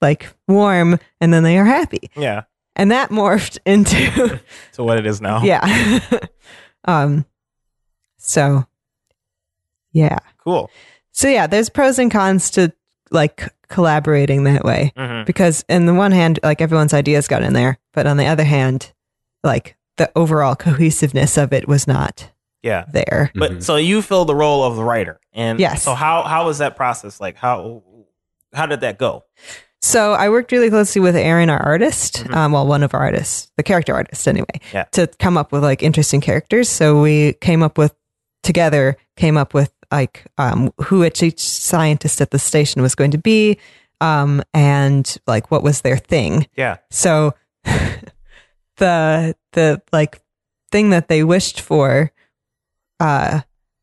[0.01, 2.11] like warm and then they are happy.
[2.15, 2.43] yeah,
[2.77, 4.41] And that morphed into
[4.73, 5.43] to what it is now.
[5.43, 6.01] yeah.
[6.85, 7.25] um
[8.19, 8.67] so
[9.93, 10.19] yeah.
[10.39, 10.71] cool.
[11.13, 12.73] So yeah, there's pros and cons to
[13.11, 15.25] like collaborating that way Mhm.
[15.27, 18.45] because in the one hand like everyone's ideas got in there, but on the other
[18.45, 18.93] hand
[19.45, 22.31] like the overall cohesiveness of it was not
[22.63, 23.31] Yeah, there.
[23.35, 23.63] but Mhm.
[23.63, 25.83] so you fill the role of the writer, and Yes.
[25.85, 27.21] So how how was that process?
[27.21, 27.83] Like how
[28.53, 29.25] how did that go?
[29.85, 33.53] So I worked really closely with Aaron, our artist, um, well, one of our artists,
[33.59, 34.85] the character artist, anyway, Yeah.
[34.93, 36.71] to come up with like interesting characters.
[36.71, 37.95] So we came up with
[38.43, 43.11] together, came up with like um, who each each scientist at the station was going
[43.11, 43.59] to be,
[44.01, 46.47] um, and like what was their thing.
[46.57, 47.35] Yeah, So
[48.79, 50.23] the the like
[50.73, 52.11] thing that they wished for,
[53.01, 53.43] uh,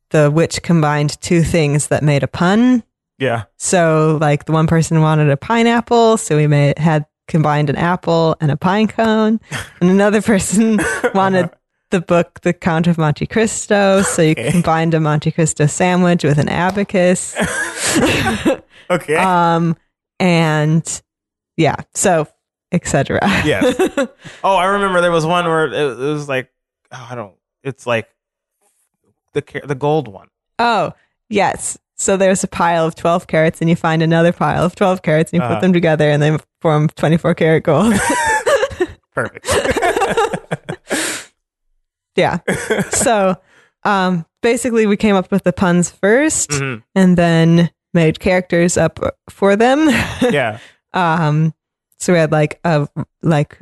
[0.09, 2.81] the witch combined two things that made a pun.
[3.21, 7.75] Yeah, So like the one person wanted a pineapple, so we made had combined an
[7.77, 9.39] apple and a pine cone,
[9.81, 10.79] and another person
[11.13, 11.49] wanted
[11.91, 14.49] the book The Count of Monte Cristo, so you Okay.
[14.51, 17.35] combined a Monte Cristo sandwich with an abacus.
[18.89, 19.75] okay, um
[20.19, 21.01] and
[21.57, 22.27] yeah, so
[22.71, 23.19] etc.
[23.45, 23.75] yes.
[24.43, 26.49] Oh, I remember there was one where it, it was like
[26.91, 27.35] oh, I don't.
[27.63, 28.07] It's like
[29.33, 30.29] the the gold one.
[30.59, 30.93] oh,
[31.29, 31.77] yes.
[32.01, 35.31] So there's a pile of 12 carrots and you find another pile of 12 carrots
[35.31, 35.55] and you Uh-huh.
[35.55, 37.93] put them together and they form 24 karat gold.
[39.13, 39.47] Perfect.
[42.15, 42.39] Yeah.
[42.91, 43.35] so
[43.83, 46.83] um basically we came up with the puns 1st Mhm.
[46.93, 49.87] and then made characters up for them.
[50.29, 50.57] Yeah.
[50.93, 51.53] um
[51.99, 52.87] so we had like a
[53.21, 53.59] like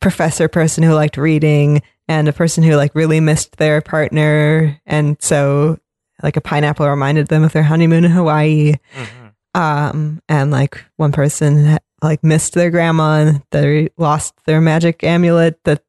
[0.00, 5.16] professor person who liked reading and a person who like really missed their partner and
[5.20, 5.78] so
[6.22, 8.74] like a pineapple reminded them of their honeymoon in Hawaii.
[8.96, 9.60] Mhm.
[9.60, 15.58] Um and like one person like missed their grandma and they lost their magic amulet
[15.64, 15.82] that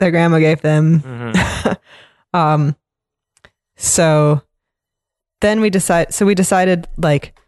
[0.00, 1.00] their grandma gave them.
[1.00, 1.76] Mhm.
[2.34, 2.76] um
[3.76, 4.42] so
[5.40, 7.38] then we decide so we decided like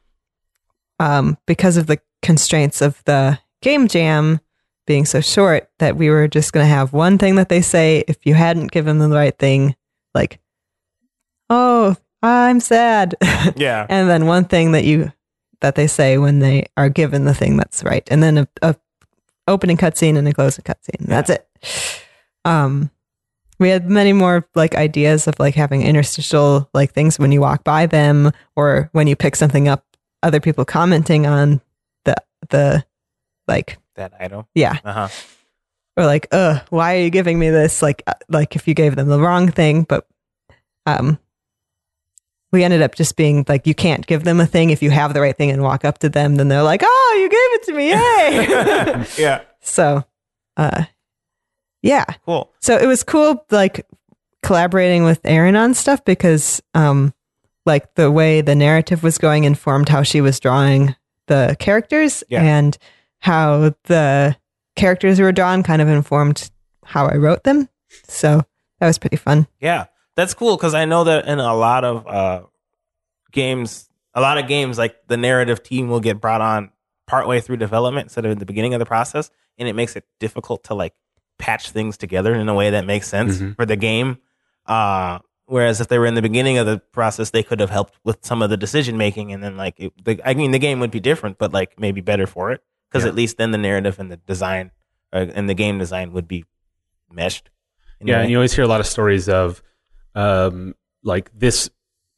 [0.99, 4.41] um because of the constraints of the game jam
[4.87, 8.03] being so short that we were just going to have one thing that they say
[8.09, 9.77] if you hadn't given them the right thing
[10.15, 10.41] like
[11.53, 13.15] oh i'm sad
[13.57, 13.87] Yeah.
[13.89, 15.13] and then one thing that you
[15.61, 18.75] that they say when they are given the thing that's right and then a, a
[19.49, 21.47] opening cutscene and a closing cutscene that's it
[22.45, 22.91] um
[23.59, 27.63] we had many more like ideas of like having interstitial like things when you walk
[27.65, 29.85] by them or when you pick something up
[30.23, 31.61] other people commenting on
[32.05, 32.15] the
[32.51, 32.85] the
[33.47, 34.47] like That item.
[34.55, 35.09] yeah Uh huh.
[35.97, 38.97] or like uh why are you giving me this like uh, like if you gave
[38.97, 40.07] them the wrong thing but
[40.87, 41.19] um
[42.53, 45.15] we ended up just being like you can't give them a thing if you have
[45.15, 47.63] the right thing and walk up to them then they're like oh you gave it
[47.65, 49.41] to me yay yeah.
[49.61, 50.05] so
[50.57, 50.85] uh
[51.83, 52.53] yeah Cool.
[52.61, 53.87] so it was cool like
[54.43, 57.13] collaborating with aaron on stuff because um
[57.65, 60.95] like the way the narrative was going informed how she was drawing
[61.29, 62.43] the characters Yeah.
[62.43, 62.77] and
[63.21, 64.37] how the
[64.75, 66.51] characters were drawn kind of informed
[66.85, 67.69] how I wrote them.
[68.09, 68.43] So
[68.81, 69.47] that was pretty fun.
[69.61, 69.85] Yeah,
[70.17, 72.43] that's cool because I know that in a lot of uh,
[73.31, 76.71] games, a lot of games, like the narrative team will get brought on
[77.07, 80.05] partway through development instead of at the beginning of the process, and it makes it
[80.21, 80.95] difficult to like
[81.39, 83.57] patch things together in a way that makes sense Mhm.
[83.57, 84.19] for the game.
[84.67, 87.99] Uh, whereas if they were in the beginning of the process, they could have helped
[88.05, 90.79] with some of the decision making, and then like, it, the, I mean, the game
[90.81, 93.09] would be different, but like maybe better for it because Yeah.
[93.11, 94.71] at least then the narrative and the design
[95.13, 96.45] uh, and the game design would be
[97.11, 97.51] meshed.
[98.01, 99.63] Yeah, and you always hear a lot of stories of
[100.15, 101.71] um, like this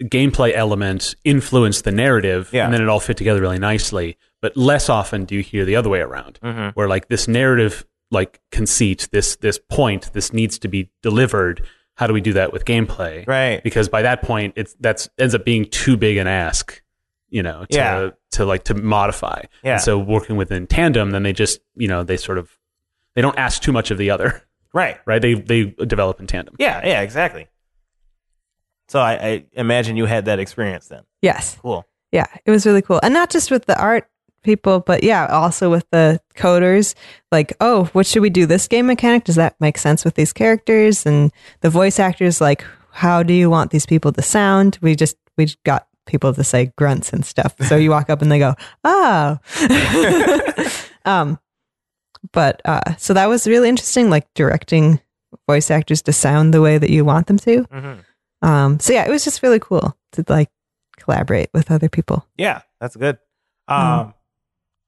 [0.02, 2.64] gameplay element influenced the narrative, Yeah.
[2.64, 4.16] and then it all fit together really nicely.
[4.42, 6.72] But less often do you hear the other way around, Mhm.
[6.74, 11.62] where like this narrative, like conceit, this this point, this needs to be delivered.
[11.96, 13.26] How do we do that with gameplay?
[13.26, 13.62] right.
[13.62, 16.82] Because by that point, it's that's ends up being too big an ask,
[17.30, 18.10] you know, to Yeah.
[18.32, 19.42] to like to modify.
[19.62, 19.74] Yeah.
[19.74, 22.50] And so working within tandem, then they just you know they sort of
[23.14, 24.42] they don't ask too much of the other,
[24.74, 24.98] Right.
[25.06, 25.22] right?
[25.22, 26.56] They they develop in tandem.
[26.58, 27.46] Yeah, yeah, exactly.
[28.94, 31.02] So I, I imagine you had that experience then.
[31.20, 31.58] Yes.
[31.60, 31.84] Cool.
[32.12, 33.00] Yeah, it was really cool.
[33.02, 34.08] And not just with the art
[34.44, 36.94] people, but yeah, also with the coders.
[37.32, 39.24] Like, oh, what should we do this game mechanic?
[39.24, 41.06] Does that make sense with these characters?
[41.06, 44.78] And the voice actors, like, how do you want these people to sound?
[44.80, 47.56] We just, we got people to say grunts and stuff.
[47.66, 48.54] So you walk up and they go,
[48.84, 49.40] oh.
[51.04, 51.40] um,
[52.30, 55.00] but uh, so that was really interesting, like directing
[55.48, 57.64] voice actors to sound the way that you want them to.
[57.64, 58.00] Mm-hmm.
[58.44, 60.50] Um, so yeah, it was just really cool to like
[60.98, 62.26] collaborate with other people.
[62.36, 63.18] Yeah, that's good.
[63.68, 64.10] Um, Mm-hmm.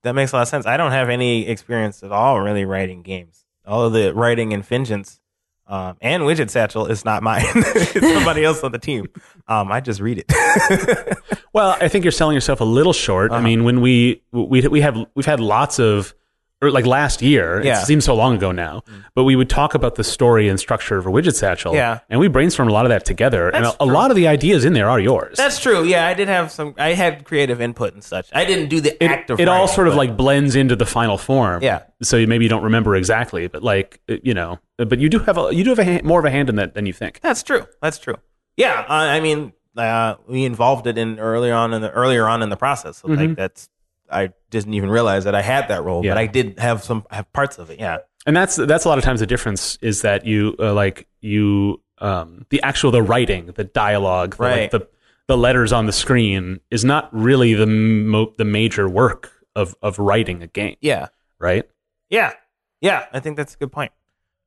[0.02, 0.66] That makes a lot of sense.
[0.66, 3.44] I don't have any experience at all really writing games.
[3.66, 5.18] All of the writing in Fingens
[5.66, 7.42] um, and Widget Satchel is not mine.
[7.54, 9.08] it's somebody else on the team.
[9.48, 11.18] Um, I just read it.
[11.52, 13.32] Well, I think you're selling yourself a little short.
[13.32, 13.44] I Uh-huh.
[13.44, 16.14] mean, when we we we have we've had lots of
[16.62, 17.80] or like last year, Yeah.
[17.82, 18.82] it seems so long ago now,
[19.14, 21.74] but we would talk about the story and structure of a widget satchel.
[21.74, 21.98] Yeah.
[22.08, 23.50] And we brainstormed a lot of that together.
[23.50, 25.36] and That's a, a lot of the ideas in there are yours.
[25.36, 25.84] That's true.
[25.84, 26.74] Yeah, I did have some.
[26.78, 28.30] I had creative input and such.
[28.32, 30.56] I didn't do the it, act of it all writing, sort of but- like blends
[30.56, 31.62] into the final form.
[31.62, 31.82] Yeah.
[32.02, 35.54] So maybe you don't remember exactly, but like you know, but you do have a
[35.54, 37.20] you do have a hand, more of a hand in that than you think.
[37.20, 37.66] That's true.
[37.82, 38.16] That's true.
[38.56, 42.42] Yeah, uh, I mean, uh, we involved it in earlier on in the earlier on
[42.42, 42.96] in the process.
[42.98, 43.68] So like that's
[44.10, 46.04] I didn't even realize that I had that role.
[46.04, 46.12] Yeah.
[46.12, 47.78] but I did have some have parts of it.
[47.78, 51.06] Yeah, and that's that's a lot of times the difference is that you uh, like
[51.20, 54.70] you um the actual the writing the dialogue the, like, Right.
[54.70, 54.88] the
[55.28, 59.98] the letters on the screen is not really the mo- the major work of of
[59.98, 61.64] writing a game yeah, right
[62.10, 62.32] yeah,
[62.80, 63.06] yeah.
[63.12, 63.90] I think that's a good point.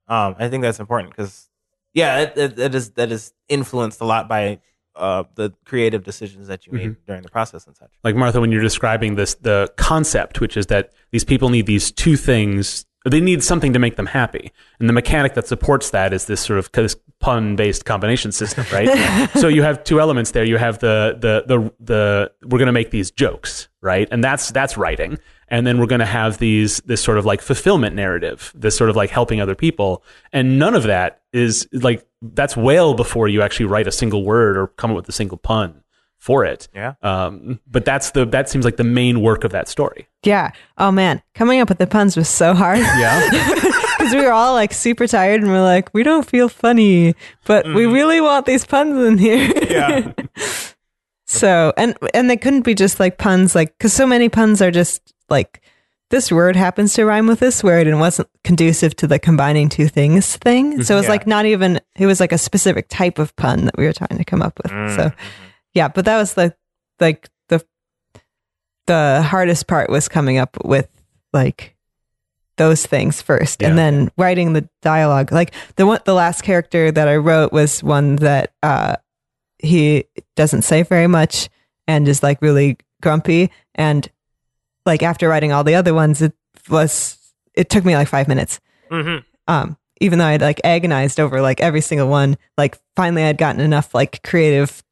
[0.08, 1.50] Um, I think that's important because
[1.94, 4.60] yeah, it, it, that is that is influenced a lot by
[5.00, 6.88] uh the creative decisions that you Mm-hmm.
[6.90, 7.90] made during the process and such.
[8.04, 11.92] like Martha when you're describing this the concept which is that these people need these
[11.92, 14.52] two things they need something to make them happy.
[14.80, 16.70] And the mechanic that supports that is this sort of
[17.22, 19.30] pun based combination system right?
[19.36, 20.44] So you have two elements there.
[20.44, 24.08] You have the the the the we're going to make these jokes right?
[24.12, 25.18] And that's that's writing.
[25.48, 28.90] And then we're going to have these this sort of like fulfillment narrative this sort
[28.90, 30.04] of like helping other people.
[30.34, 34.58] And none of that is like that's well before you actually write a single word
[34.58, 35.84] or come up with a single pun
[36.18, 36.96] for it Yeah.
[37.02, 40.08] um, but that's the that seems like the main work of that story.
[40.24, 40.52] Yeah.
[40.78, 43.30] Oh man, coming up with the puns was so hard Yeah,
[43.98, 47.66] because we were all like super tired and we're like, we don't feel funny, but
[47.66, 49.50] we really want these puns in here.
[49.70, 50.12] Yeah.
[51.26, 54.72] so and and they couldn't be just like puns, like because so many puns are
[54.72, 55.62] just like
[56.10, 59.88] this word happens to rhyme with this word and wasn't conducive to the combining two
[59.88, 60.84] things thing.
[60.84, 61.12] So it was Yeah.
[61.12, 64.18] like not even it was like a specific type of pun that we were trying
[64.18, 64.72] to come up with.
[64.96, 65.12] So
[65.74, 66.56] yeah, but that was the
[67.00, 67.64] like the
[68.88, 70.88] the hardest part was coming up with
[71.32, 71.76] like
[72.58, 73.70] those things first Yeah.
[73.70, 75.32] and then writing the dialogue.
[75.32, 78.96] Like the one the last character that I wrote was one that uh
[79.60, 81.50] he doesn't say very much
[81.88, 84.10] and is like really grumpy and
[84.90, 86.34] like after writing all the other ones it
[86.70, 87.18] was
[87.54, 88.60] it took me like 5 minutes.
[88.92, 89.20] Mm-hmm.
[89.48, 93.62] Um even though I'd like agonized over like every single one, like finally I'd gotten
[93.62, 94.84] enough like creative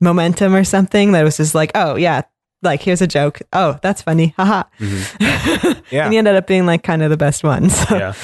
[0.00, 2.22] momentum or something that was just like, oh yeah,
[2.62, 3.40] like here's a joke.
[3.52, 4.34] Oh, that's funny.
[4.36, 4.64] Haha.
[5.90, 6.04] Yeah.
[6.04, 7.68] and he ended up being like kind of the best one.
[7.68, 8.14] So yeah.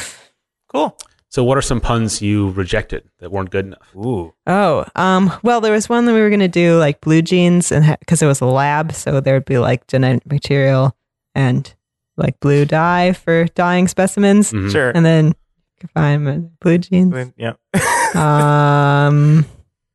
[0.68, 0.96] Cool.
[1.30, 3.94] So, what are some puns you rejected that weren't good enough?
[3.94, 4.32] Ooh.
[4.46, 7.96] Oh, um, well, there was one that we were gonna do like blue jeans, and
[8.00, 10.96] because it was a lab, so there would be like genetic material
[11.34, 11.74] and
[12.16, 14.70] like blue dye for dyeing specimens, Mhm.
[14.72, 14.90] Sure.
[14.94, 15.34] and then you
[15.80, 17.32] can find my blue jeans.
[17.36, 17.52] yeah.
[18.14, 19.44] um,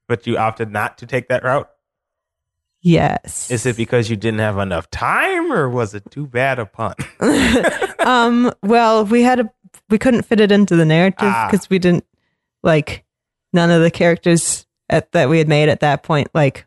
[0.07, 1.69] but you opted not to take that route.
[2.81, 3.49] Yes.
[3.49, 6.95] Is it because you didn't have enough time, or was it too bad a pun?
[8.05, 9.49] um well we had a
[9.89, 11.47] we couldn't fit it into the narrative Ah.
[11.49, 12.05] because we didn't
[12.61, 13.05] like
[13.53, 16.65] none of the characters at, that we had made at that point like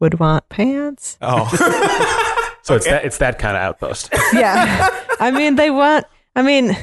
[0.00, 1.48] would want pants Oh,
[2.62, 4.10] So it's that it's that kind of outpost.
[4.32, 6.76] yeah i mean they want i mean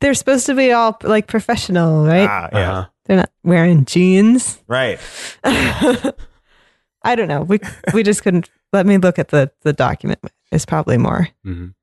[0.00, 2.86] they're supposed to be all like professional right ah, yeah, Uh-huh.
[3.04, 4.98] they're not wearing jeans right.
[5.44, 7.58] i don't know we
[7.94, 11.74] we just couldn't let me look at the the document It's probably more Mhm.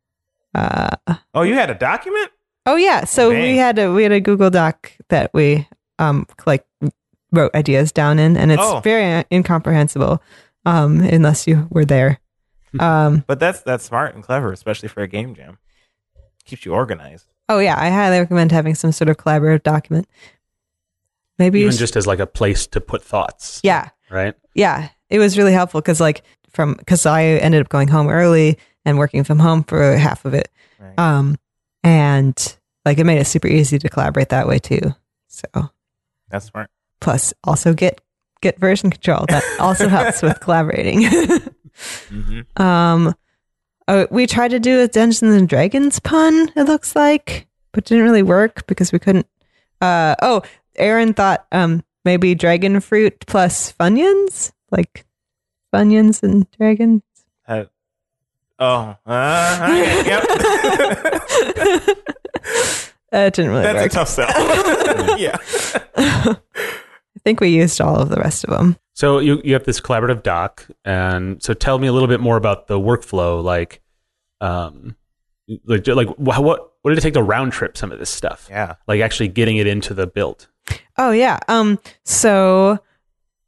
[0.55, 0.95] uh
[1.33, 2.31] Oh, you had a document?
[2.65, 3.41] Oh yeah, so Dang.
[3.41, 6.65] we had a we had a Google Doc that we um like
[7.31, 8.79] wrote ideas down in, and it's Oh.
[8.81, 10.21] very incomprehensible
[10.65, 12.19] um unless you were there.
[12.79, 15.57] Um But that's that's smart and clever, especially for a game jam.
[16.45, 17.25] Keeps you organized.
[17.47, 20.07] oh yeah, I highly recommend having some sort of collaborative document.
[21.37, 23.61] Maybe Even sh- just as like a place to put thoughts.
[23.63, 24.35] yeah Right.
[24.55, 28.57] yeah it was really helpful because like from because I ended up going home early
[28.85, 30.97] and working from home for half of it, Right.
[30.99, 31.37] um
[31.83, 34.81] and like it made it super easy to collaborate that way too.
[35.27, 35.45] So
[36.29, 36.69] That's smart.
[36.99, 38.01] plus also get
[38.41, 41.03] get version control that also helps with collaborating
[42.09, 43.13] hmm um
[43.87, 48.03] oh, we tried to do a dungeons and dragons pun it looks like but didn't
[48.03, 49.27] really work because we couldn't
[49.81, 50.41] uh oh
[50.77, 55.05] aaron thought um maybe dragon fruit plus funyuns like
[55.73, 57.01] funyuns and dragons
[57.47, 57.65] Uh,
[58.59, 60.23] oh, uh, yep.
[63.11, 64.27] it didn't really That's a tough sell.
[65.17, 65.37] yeah.
[65.97, 69.79] i think we used all of the rest of them So you you have this
[69.79, 73.41] collaborative doc, and so tell me a little bit more about the workflow.
[73.41, 73.81] Like,
[74.41, 74.97] um,
[75.63, 76.43] like like what
[76.81, 78.47] what did it take to round trip some of this stuff?
[78.49, 78.75] Yeah.
[78.89, 80.49] Like actually getting it into the build.
[80.97, 81.39] Oh yeah.
[81.47, 82.79] Um so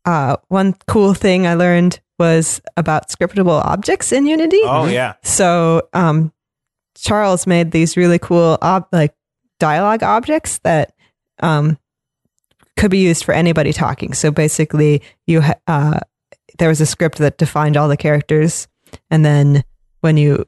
[0.05, 4.61] uh one cool thing I learned was about scriptable objects in Unity.
[4.63, 5.15] Oh, yeah.
[5.21, 6.31] So um
[6.95, 9.13] Charles made these really cool ob- like
[9.59, 10.93] dialogue objects that
[11.41, 11.77] um
[12.77, 14.13] could be used for anybody talking.
[14.13, 15.99] So basically you ha- uh
[16.57, 18.67] there was a script that defined all the characters
[19.09, 19.63] and then
[20.01, 20.45] when you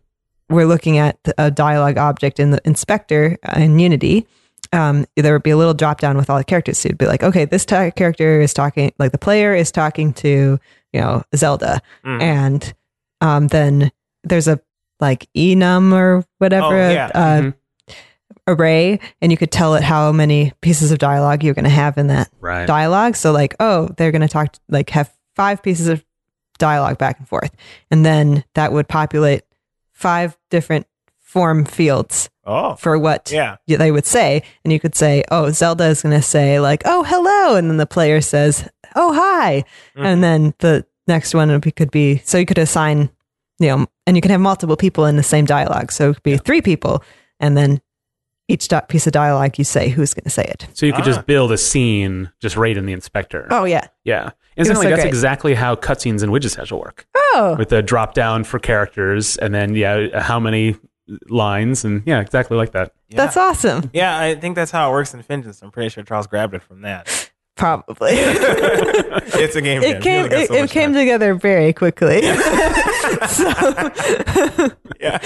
[0.49, 4.27] were looking at a dialogue object in the inspector uh, in Unity,
[4.73, 6.77] um, there would be a little drop down with all the characters.
[6.79, 10.12] So you'd be like, okay, this ta- character is talking, like the player is talking
[10.15, 10.59] to,
[10.91, 11.81] you know, Zelda.
[12.05, 12.21] Mm.
[12.21, 12.73] And
[13.21, 13.91] um, then
[14.23, 14.59] there's a
[14.99, 17.12] like enum or whatever Oh, yeah.
[17.13, 17.53] uh, Mhm.
[18.47, 21.97] Array, and you could tell it how many pieces of dialogue you're going to have
[21.97, 22.65] in that Right.
[22.67, 23.15] dialogue.
[23.15, 26.03] So like, oh, they're going to talk like have five pieces of
[26.59, 27.51] dialogue back and forth,
[27.91, 29.43] and then that would populate
[29.91, 30.85] five different
[31.19, 33.55] form fields Oh, for what yeah.
[33.67, 37.03] they would say, and you could say, "Oh, Zelda is going to say like, oh,
[37.03, 39.63] hello," and then the player says, "Oh, hi,"
[39.97, 40.05] Mhm.
[40.05, 43.09] and then the next one would be, could be so you could assign,
[43.59, 46.23] you know, and you can have multiple people in the same dialogue, so it could
[46.23, 47.01] be three people,
[47.39, 47.81] and then
[48.47, 50.67] each di- piece of dialogue you say who's going to say it.
[50.73, 51.06] So you could Ah.
[51.06, 53.47] just build a scene just right in the inspector.
[53.49, 53.88] Oh yeah.
[54.03, 54.23] Yeah.
[54.25, 55.10] was Incidentally, so that's great.
[55.10, 57.08] exactly how cutscenes in Widget Satchel work.
[57.15, 60.75] Oh, With the drop down for characters and then yeah, how many
[61.29, 62.93] lines and yeah, exactly like that.
[63.10, 63.17] yeah.
[63.17, 63.89] that's awesome.
[63.93, 65.62] Yeah, I think that's how it works in Fingens.
[65.63, 67.32] I'm pretty sure Charles grabbed it from that.
[67.56, 68.10] Probably.
[68.13, 69.84] it's a game.
[69.84, 70.99] it You came it, so it came time.
[71.01, 72.21] together very quickly.
[74.99, 75.17] yeah.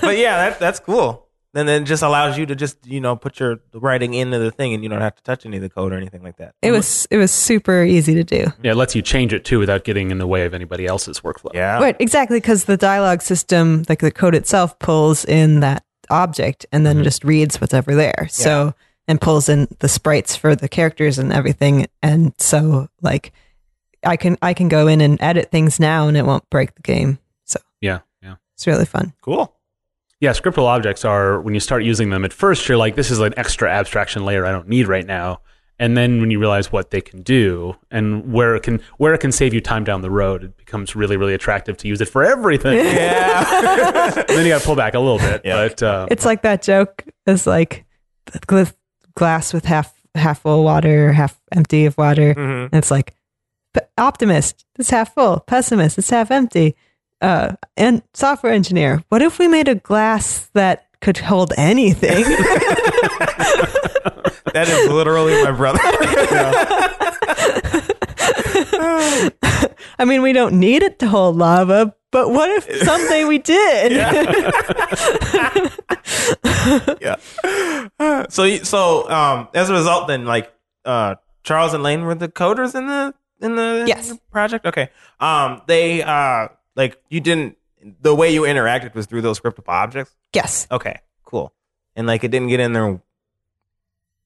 [0.00, 1.26] But yeah, that that's cool.
[1.54, 4.50] And then it just allows you to just you know put your writing into the
[4.50, 6.54] thing, and you don't have to touch any of the code or anything like that.
[6.62, 8.46] it was it was super easy to do.
[8.62, 11.20] Yeah, it lets you change it too without getting in the way of anybody else's
[11.20, 11.52] workflow.
[11.54, 11.78] Yeah.
[11.78, 16.84] Right, exactly, because the dialogue system, like the code itself, pulls in that object and
[16.86, 17.04] then mm-hmm.
[17.04, 18.28] just reads what's whatever there.
[18.30, 18.74] So
[19.08, 21.86] and pulls in the sprites for the characters and everything.
[22.02, 23.32] And so, like,
[24.04, 26.82] I can I can go in and edit things now, and it won't break the
[26.82, 27.18] game.
[27.44, 28.00] So Yeah.
[28.22, 28.36] Yeah.
[28.54, 29.12] it's really fun.
[29.22, 29.54] Cool.
[30.22, 33.18] Yeah, scriptable objects are when you start using them at first you're like this is
[33.18, 35.40] an extra abstraction layer I don't need right now.
[35.80, 39.18] And then when you realize what they can do and where it can where it
[39.18, 42.08] can save you time down the road, it becomes really really attractive to use it
[42.08, 42.74] for everything.
[43.02, 44.10] Yeah.
[44.28, 45.66] then you got to pull back a little bit, Yeah.
[45.66, 47.84] but uh, It's like that joke is like
[49.16, 52.34] glass with half half full water, half empty of water.
[52.34, 52.64] Mhm.
[52.70, 53.14] And it's like
[53.98, 55.40] optimist, it's half full.
[55.40, 56.76] Pessimist, it's half empty.
[57.22, 62.24] Uh, and software engineer, what if we made a glass that could hold anything?
[64.52, 65.78] That is literally my brother.
[69.98, 73.92] I mean, we don't need it to hold lava, but what if someday we did?
[77.00, 77.16] yeah.
[78.28, 80.52] So so um as a result, then like
[80.84, 81.14] uh
[81.44, 84.12] Charles and Lane were the coders in the in the Yes.
[84.30, 84.66] project?
[84.66, 84.90] Okay.
[85.18, 87.56] Um, they uh, like you didn't.
[88.00, 90.14] The way you interacted was through those scriptable objects.
[90.32, 90.68] Yes.
[90.70, 91.52] Okay, cool.
[91.96, 93.00] And like it didn't get in there.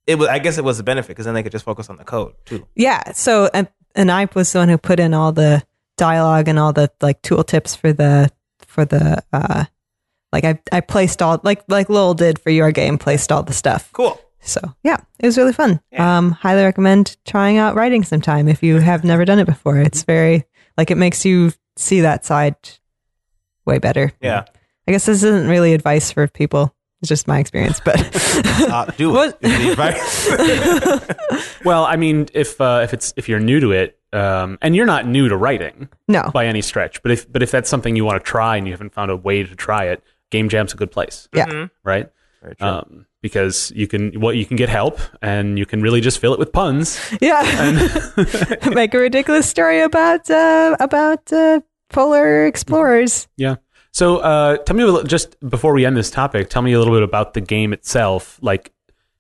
[0.07, 0.29] It was.
[0.29, 2.35] I guess it was a benefit because then they could just focus on the code
[2.45, 2.67] too.
[2.75, 3.13] Yeah.
[3.13, 5.65] So, and, and I was the one who put in all the
[5.97, 8.31] dialogue and all the like tool tips for the
[8.67, 9.65] for the uh
[10.33, 13.55] like I I placed all like like Lowell did for your game, placed all the
[13.55, 13.91] stuff.
[13.93, 14.21] Cool.
[14.41, 15.81] So yeah, it was really fun.
[15.91, 16.19] Yeah.
[16.19, 19.79] Um, highly recommend trying out writing sometime if you have never done it before.
[19.79, 20.45] It's very
[20.77, 22.57] like it makes you see that side
[23.65, 24.13] way better.
[24.21, 24.45] Yeah.
[24.89, 26.75] I guess this isn't really advice for people.
[27.03, 27.97] It's just my experience, but
[28.71, 29.79] Uh, do What- it.
[29.79, 31.17] is.
[31.65, 34.87] Well, I mean, if uh, if it's if you're new to it, um, and you're
[34.87, 36.31] not new to writing no.
[36.33, 38.73] by any stretch, but if but if that's something you want to try and you
[38.73, 41.47] haven't found a way to try it, Game Jam's a good place, Yeah.
[41.47, 41.71] Mhm.
[41.83, 42.09] right?
[42.41, 42.69] Very true.
[42.69, 46.33] Um, because you can what you can get help and you can really just fill
[46.33, 46.99] it with puns.
[47.21, 47.43] Yeah.
[48.73, 51.61] Make a ridiculous story about uh, about uh,
[51.91, 53.27] polar explorers.
[53.37, 53.57] Yeah.
[53.93, 56.79] So, uh, tell me a little, just before we end this topic, tell me a
[56.79, 58.39] little bit about the game itself.
[58.43, 58.73] Like,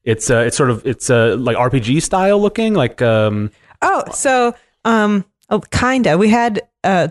[0.04, 2.74] it's uh, it's sort of it's uh, like RPG style looking.
[2.74, 3.50] Like, um,
[3.82, 4.54] Oh, so
[4.84, 6.16] um, oh, kinda.
[6.18, 7.08] We had uh,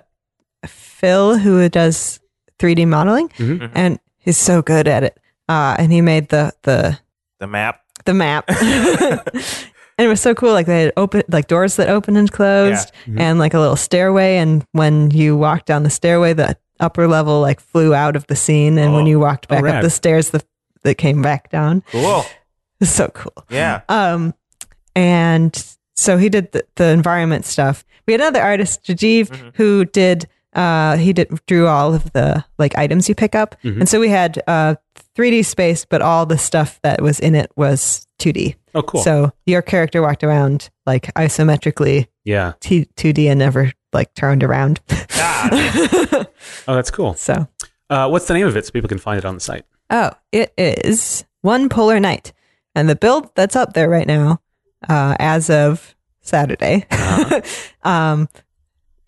[0.66, 2.20] Phil who does
[2.60, 3.70] 3D modeling, Mhm.
[3.74, 5.18] and he's so good at it.
[5.50, 7.00] Uh, and he made the the
[7.40, 7.82] the map.
[8.06, 8.46] the map.
[8.50, 9.30] and
[9.98, 10.52] it was so cool.
[10.54, 14.38] Like they had open like doors that opened and closed and like a little stairway.
[14.38, 18.36] And when you walked down the stairway, the upper level like flew out of the
[18.36, 18.78] scene.
[18.78, 19.08] And when Oh.
[19.08, 19.76] you walked back rad.
[19.78, 20.44] up the stairs, the
[20.84, 21.84] that came back down.
[21.92, 22.24] Cool.
[22.84, 23.46] So cool.
[23.50, 23.82] Yeah.
[23.88, 24.34] Um,
[24.96, 25.56] and
[25.96, 27.86] so he did the, the environment stuff.
[28.06, 29.50] We had another artist, Rajiv, Mm-hmm.
[29.56, 33.56] who did uh he did drew all of the like items you pick up.
[33.64, 33.80] Mhm.
[33.82, 34.76] And so we had uh
[35.16, 38.56] 3D space, but all the stuff that was in it was 2D.
[38.76, 39.02] oh, cool.
[39.02, 42.54] So your character walked around like isometrically yeah.
[42.60, 44.80] T- 2D and never like turned around.
[45.18, 45.50] Ah,
[46.68, 47.14] Oh, that's cool.
[47.14, 47.48] so,
[47.90, 49.66] Uh, what's the name of it so people can find it on the site?
[49.92, 52.34] oh, it is One Polar Night.
[52.74, 54.42] And the build that's up there right now,
[54.90, 56.86] uh, as of Saturday,
[57.84, 58.28] um,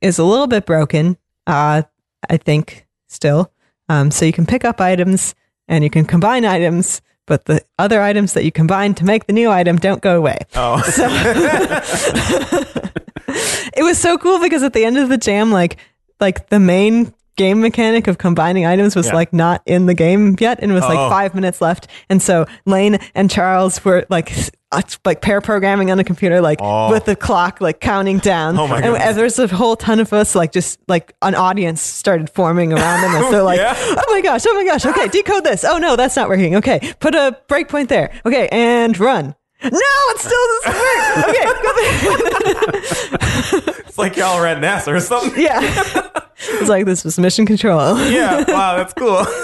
[0.01, 1.82] is a little bit broken, uh,
[2.30, 3.51] I think, still.
[3.89, 5.34] Um, so you can pick up items
[5.68, 9.34] and you can combine items, but the other items that you combine to make the
[9.34, 10.38] new item don't go away.
[10.55, 10.82] oh.
[13.76, 15.78] it was so cool because at the end of the jam, like
[16.20, 19.13] like the main game mechanic of combining items was Yeah.
[19.15, 21.09] like not in the game yet, and it was like Oh.
[21.09, 24.32] five minutes left, and so Lane and Charles were like.
[24.72, 26.91] Uh, Like pair programming on a computer, like Oh.
[26.91, 28.57] with the clock like counting down.
[28.57, 29.15] Oh my and goodness.
[29.15, 33.15] there's a whole ton of us, like just like an audience started forming around them,
[33.15, 33.76] and so like, Yeah.
[33.78, 35.63] oh my gosh, oh my gosh, okay, decode this.
[35.63, 36.55] Oh no, that's not working.
[36.57, 38.11] Okay, put a breakpoint there.
[38.26, 39.36] Okay, and run.
[39.63, 41.18] No, it still doesn't work.
[41.30, 41.45] Okay,
[43.88, 45.41] it's like y'all were at NASA or something.
[45.41, 45.59] Yeah.
[46.38, 47.97] it's like this was mission control.
[48.09, 48.43] Yeah.
[48.47, 49.26] Wow, that's cool.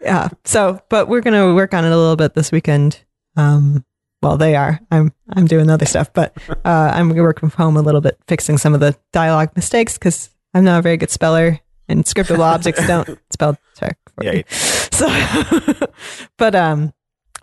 [0.00, 0.28] Yeah.
[0.44, 3.02] So, but we're going to work on it a little bit this weekend.
[3.36, 3.84] Um,
[4.22, 4.80] well, they are.
[4.90, 8.00] I'm I'm doing other stuff, but uh, I'm going to work from home a little
[8.00, 12.04] bit, fixing some of the dialogue mistakes because I'm not a very good speller, and
[12.04, 13.98] scriptable objects don't spell check.
[14.16, 14.32] For Yeah.
[14.32, 14.44] me.
[14.48, 15.06] So,
[16.36, 16.92] but um,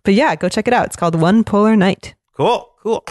[0.03, 0.87] but yeah, go check it out.
[0.87, 2.15] It's called One Polar Night.
[2.35, 2.69] Cool.
[2.83, 3.03] Cool.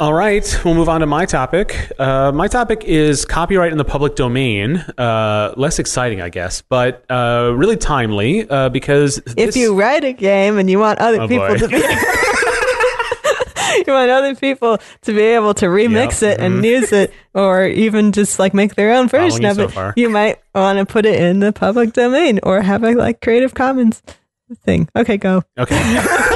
[0.00, 1.92] All right, we'll move on to my topic.
[2.00, 4.78] Uh, my topic is copyright in the public domain.
[4.98, 10.02] Uh, less exciting, I guess, but uh, really timely uh, because If this- you write
[10.04, 11.58] a game and you want other Oh, people boy.
[11.58, 11.76] to be
[13.86, 16.38] you want other people to be able to remix Yep.
[16.38, 20.08] it and use it or even just like make their own version of it you
[20.08, 24.00] might want to put it in the public domain or have a like creative commons
[24.62, 25.76] thing okay go Okay.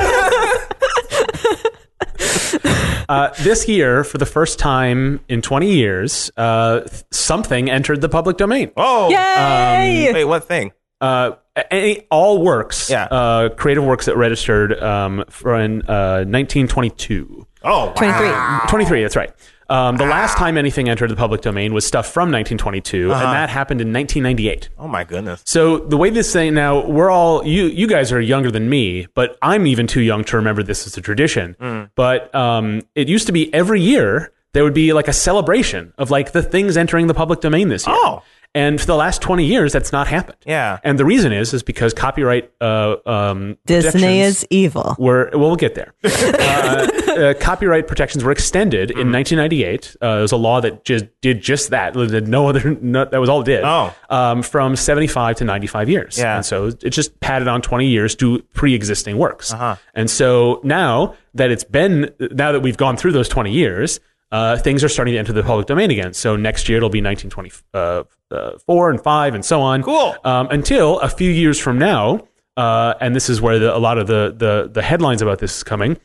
[3.08, 6.80] uh, this year, for the first time in 20 years, uh,
[7.10, 8.70] something entered the public domain.
[8.76, 9.08] Oh.
[9.10, 10.72] yay Wait, what thing?
[11.00, 11.32] Uh,
[11.70, 13.04] any, all works, Yeah.
[13.04, 17.46] uh, creative works that registered um, for in uh, 1922.
[17.64, 17.92] Oh, wow.
[17.96, 19.30] 23 23, that's right.
[19.70, 23.22] Um, the last time anything entered the public domain was stuff from 1922, Uh-huh.
[23.24, 24.70] and that happened in 1998.
[24.78, 25.42] Oh my goodness.
[25.44, 27.64] So the way this thing now, we're all you.
[27.64, 30.96] You guys are younger than me, but I'm even too young to remember this as
[30.96, 31.54] a tradition.
[31.60, 31.90] Mm.
[31.94, 36.10] But um, it used to be every year there would be like a celebration of
[36.10, 37.94] like the things entering the public domain this year.
[37.98, 38.22] Oh.
[38.54, 40.38] And for the last 20 years, that's not happened.
[40.46, 40.78] Yeah.
[40.82, 45.56] And the reason is is because copyright uh, um, disney is evil were well, we'll
[45.56, 45.94] get there.
[46.04, 49.96] uh, uh, copyright protections were extended in 1998.
[50.00, 51.92] Uh, there was a law that just did just that.
[51.94, 52.76] Did no other.
[52.88, 53.64] No, that was all it did.
[53.64, 53.94] Oh.
[54.08, 56.16] um, from 75 to 95 years.
[56.16, 56.36] Yeah.
[56.36, 59.52] and so it just padded on 20 years to pre-existing works.
[59.52, 59.76] Uh-huh.
[59.94, 64.00] And so now that it's been now that we've gone through those 20 years.
[64.30, 66.12] Uh, things are starting to enter the public domain again.
[66.12, 69.82] So next year it'll be 1924 and five and so on.
[69.82, 70.14] Cool.
[70.24, 72.26] Um, until a few years from now,
[72.56, 75.56] uh, and this is where the, a lot of the, the the headlines about this
[75.58, 75.96] is coming.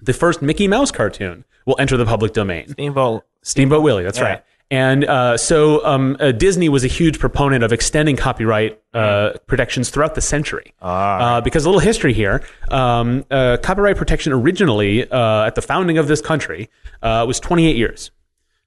[0.00, 2.68] The first Mickey Mouse cartoon will enter the public domain.
[2.68, 3.24] Steamboat.
[3.42, 4.24] Steamboat Willie, that's Yeah.
[4.24, 4.44] right.
[4.72, 9.90] And uh, so um, uh, Disney was a huge proponent of extending copyright uh, protections
[9.90, 10.72] throughout the century.
[10.80, 11.36] Ah.
[11.36, 15.98] Uh, because a little history here, um, uh, copyright protection originally uh, at the founding
[15.98, 16.70] of this country
[17.02, 18.12] uh, was 28 years.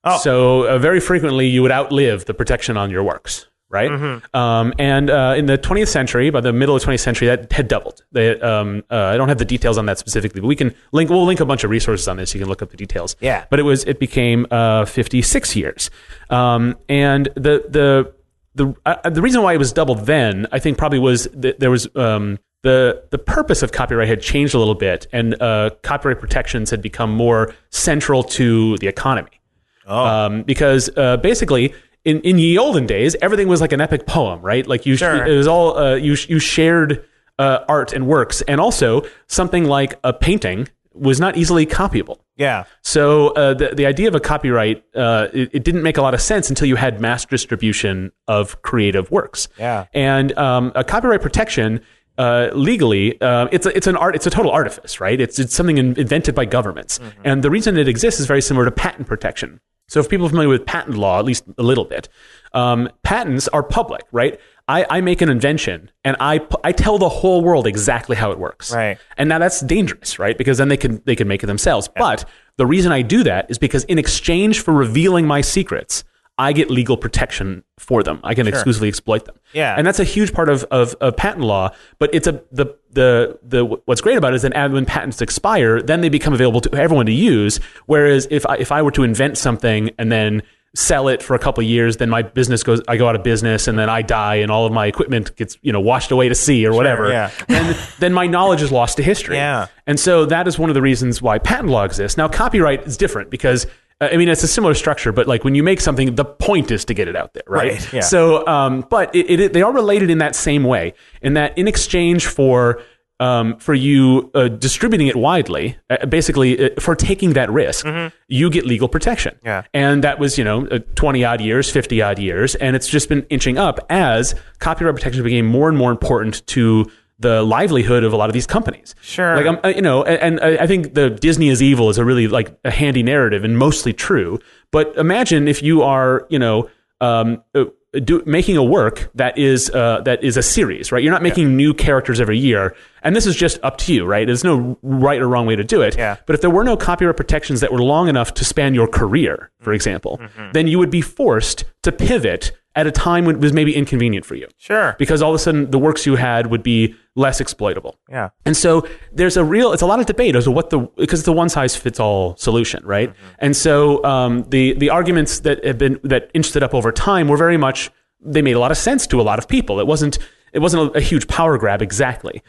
[0.03, 0.20] Oh.
[0.20, 3.89] So uh, very frequently you would outlive the protection on your works, right?
[3.89, 4.36] Mm-hmm.
[4.36, 7.51] Um, and uh, in the 20th century, by the middle of the 20th century, that
[7.51, 8.03] had doubled.
[8.11, 11.09] They, um, uh, I don't have the details on that specifically, but we can link.
[11.09, 12.34] We'll link a bunch of resources on this.
[12.34, 13.16] You can look up the details.
[13.20, 13.45] Yeah.
[13.49, 15.89] But it was it became uh, 56 years,
[16.30, 18.13] um, and the the
[18.55, 21.72] the uh, the reason why it was doubled then, I think, probably was that there
[21.72, 21.88] was.
[21.95, 26.72] Um, the, the purpose of copyright had changed a little bit, and uh, copyright protections
[26.72, 29.39] had become more central to the economy
[29.86, 31.74] um, because uh, basically
[32.06, 35.26] in, in ye olden days everything was like an epic poem right like you Sure.
[35.26, 37.03] it was all uh, you you shared
[37.39, 42.64] uh, art and works and also something like a painting was not easily copyable Yeah.
[42.82, 46.14] so uh, the the idea of a copyright uh, it, it didn't make a lot
[46.14, 49.49] of sense until you had mass distribution of creative works.
[49.60, 49.88] Yeah.
[49.93, 51.82] And um, a copyright protection
[52.18, 55.20] uh, legally, uh, it's a, it's an art, it's a total artifice, right?
[55.20, 58.64] It's it's something in, invented by governments, and the reason it exists is very similar
[58.64, 59.60] to patent protection.
[59.88, 62.10] So if people are familiar with patent law, at least a little bit,
[62.54, 64.40] um, patents are public, right?
[64.68, 68.40] I, I make an invention and I, I tell the whole world exactly how it
[68.40, 68.74] works.
[68.74, 68.98] Right.
[69.18, 70.36] And now that's dangerous, right?
[70.38, 71.88] Because then they can they can make it themselves.
[71.96, 72.26] But
[72.58, 76.04] the reason I do that is because in exchange for revealing my secrets,
[76.38, 78.20] I get legal protection for them.
[78.24, 79.40] I can exclusively exploit them.
[79.54, 79.76] Yeah.
[79.78, 81.72] And that's a huge part of, of, of patent law.
[81.98, 85.82] But it's a the the the what's great about it is that when patents expire,
[85.82, 87.60] then they become available to everyone to use.
[87.86, 90.44] Whereas if I, if I were to invent something and then
[90.76, 93.24] sell it for a couple of years, then my business goes, I go out of
[93.24, 96.28] business, and then I die, and all of my equipment gets you know washed away
[96.28, 97.10] to sea or whatever.
[97.10, 97.32] yeah.
[97.48, 99.38] Then then my knowledge is lost to history.
[99.38, 99.68] Yeah.
[99.88, 102.18] And so that is one of the reasons why patent law exists.
[102.18, 103.68] Now, copyright is different because.
[104.02, 106.72] Uh, I mean, it's a similar structure, but like when you make something, the point
[106.72, 107.74] is to get it out there, right?
[107.74, 108.02] Right, yeah.
[108.02, 111.68] So, um, but it, it, they are related in that same way, in that in
[111.68, 112.82] exchange for
[113.20, 117.86] um, for you uh, distributing it widely, uh, basically uh, for taking that risk,
[118.28, 119.36] you get legal protection.
[119.36, 119.48] Mm-hmm.
[119.48, 119.64] Yeah.
[119.74, 122.56] And that was, you know, uh, 20 odd years, 50 odd years.
[122.56, 126.91] And it's just been inching up as copyright protection became more and more important to
[127.20, 128.95] the livelihood of a lot of these companies.
[129.01, 129.36] Sure.
[129.36, 132.05] Like, um, uh, you know, and, and I think the Disney is evil is a
[132.05, 134.39] really like a handy narrative and mostly true.
[134.72, 136.70] But imagine if you are, you know,
[137.01, 137.66] um, uh,
[138.03, 141.01] do, making a work that is uh, that is a series, right?
[141.01, 144.26] You're not making new characters every year, and this is just up to you, right?
[144.28, 145.97] There's no right or wrong way to do it.
[145.97, 146.18] Yeah.
[146.26, 149.51] But if there were no copyright protections that were long enough to span your career,
[149.61, 150.20] for example,
[150.51, 154.26] then you would be forced to pivot at a time when it was maybe inconvenient
[154.26, 154.96] for you, Sure.
[155.00, 157.98] because all of a sudden the works you had would be less exploitable.
[158.10, 158.30] Yeah.
[158.46, 161.20] And so there's a real, it's a lot of debate as to what the, because
[161.22, 163.14] it's a one size fits all solution, right?
[163.40, 167.28] And so um, the the arguments that have been that inched it up over time
[167.30, 169.80] were very much they made a lot of sense to a lot of people.
[169.80, 170.18] It wasn't
[170.52, 172.42] it wasn't a, a huge power grab exactly.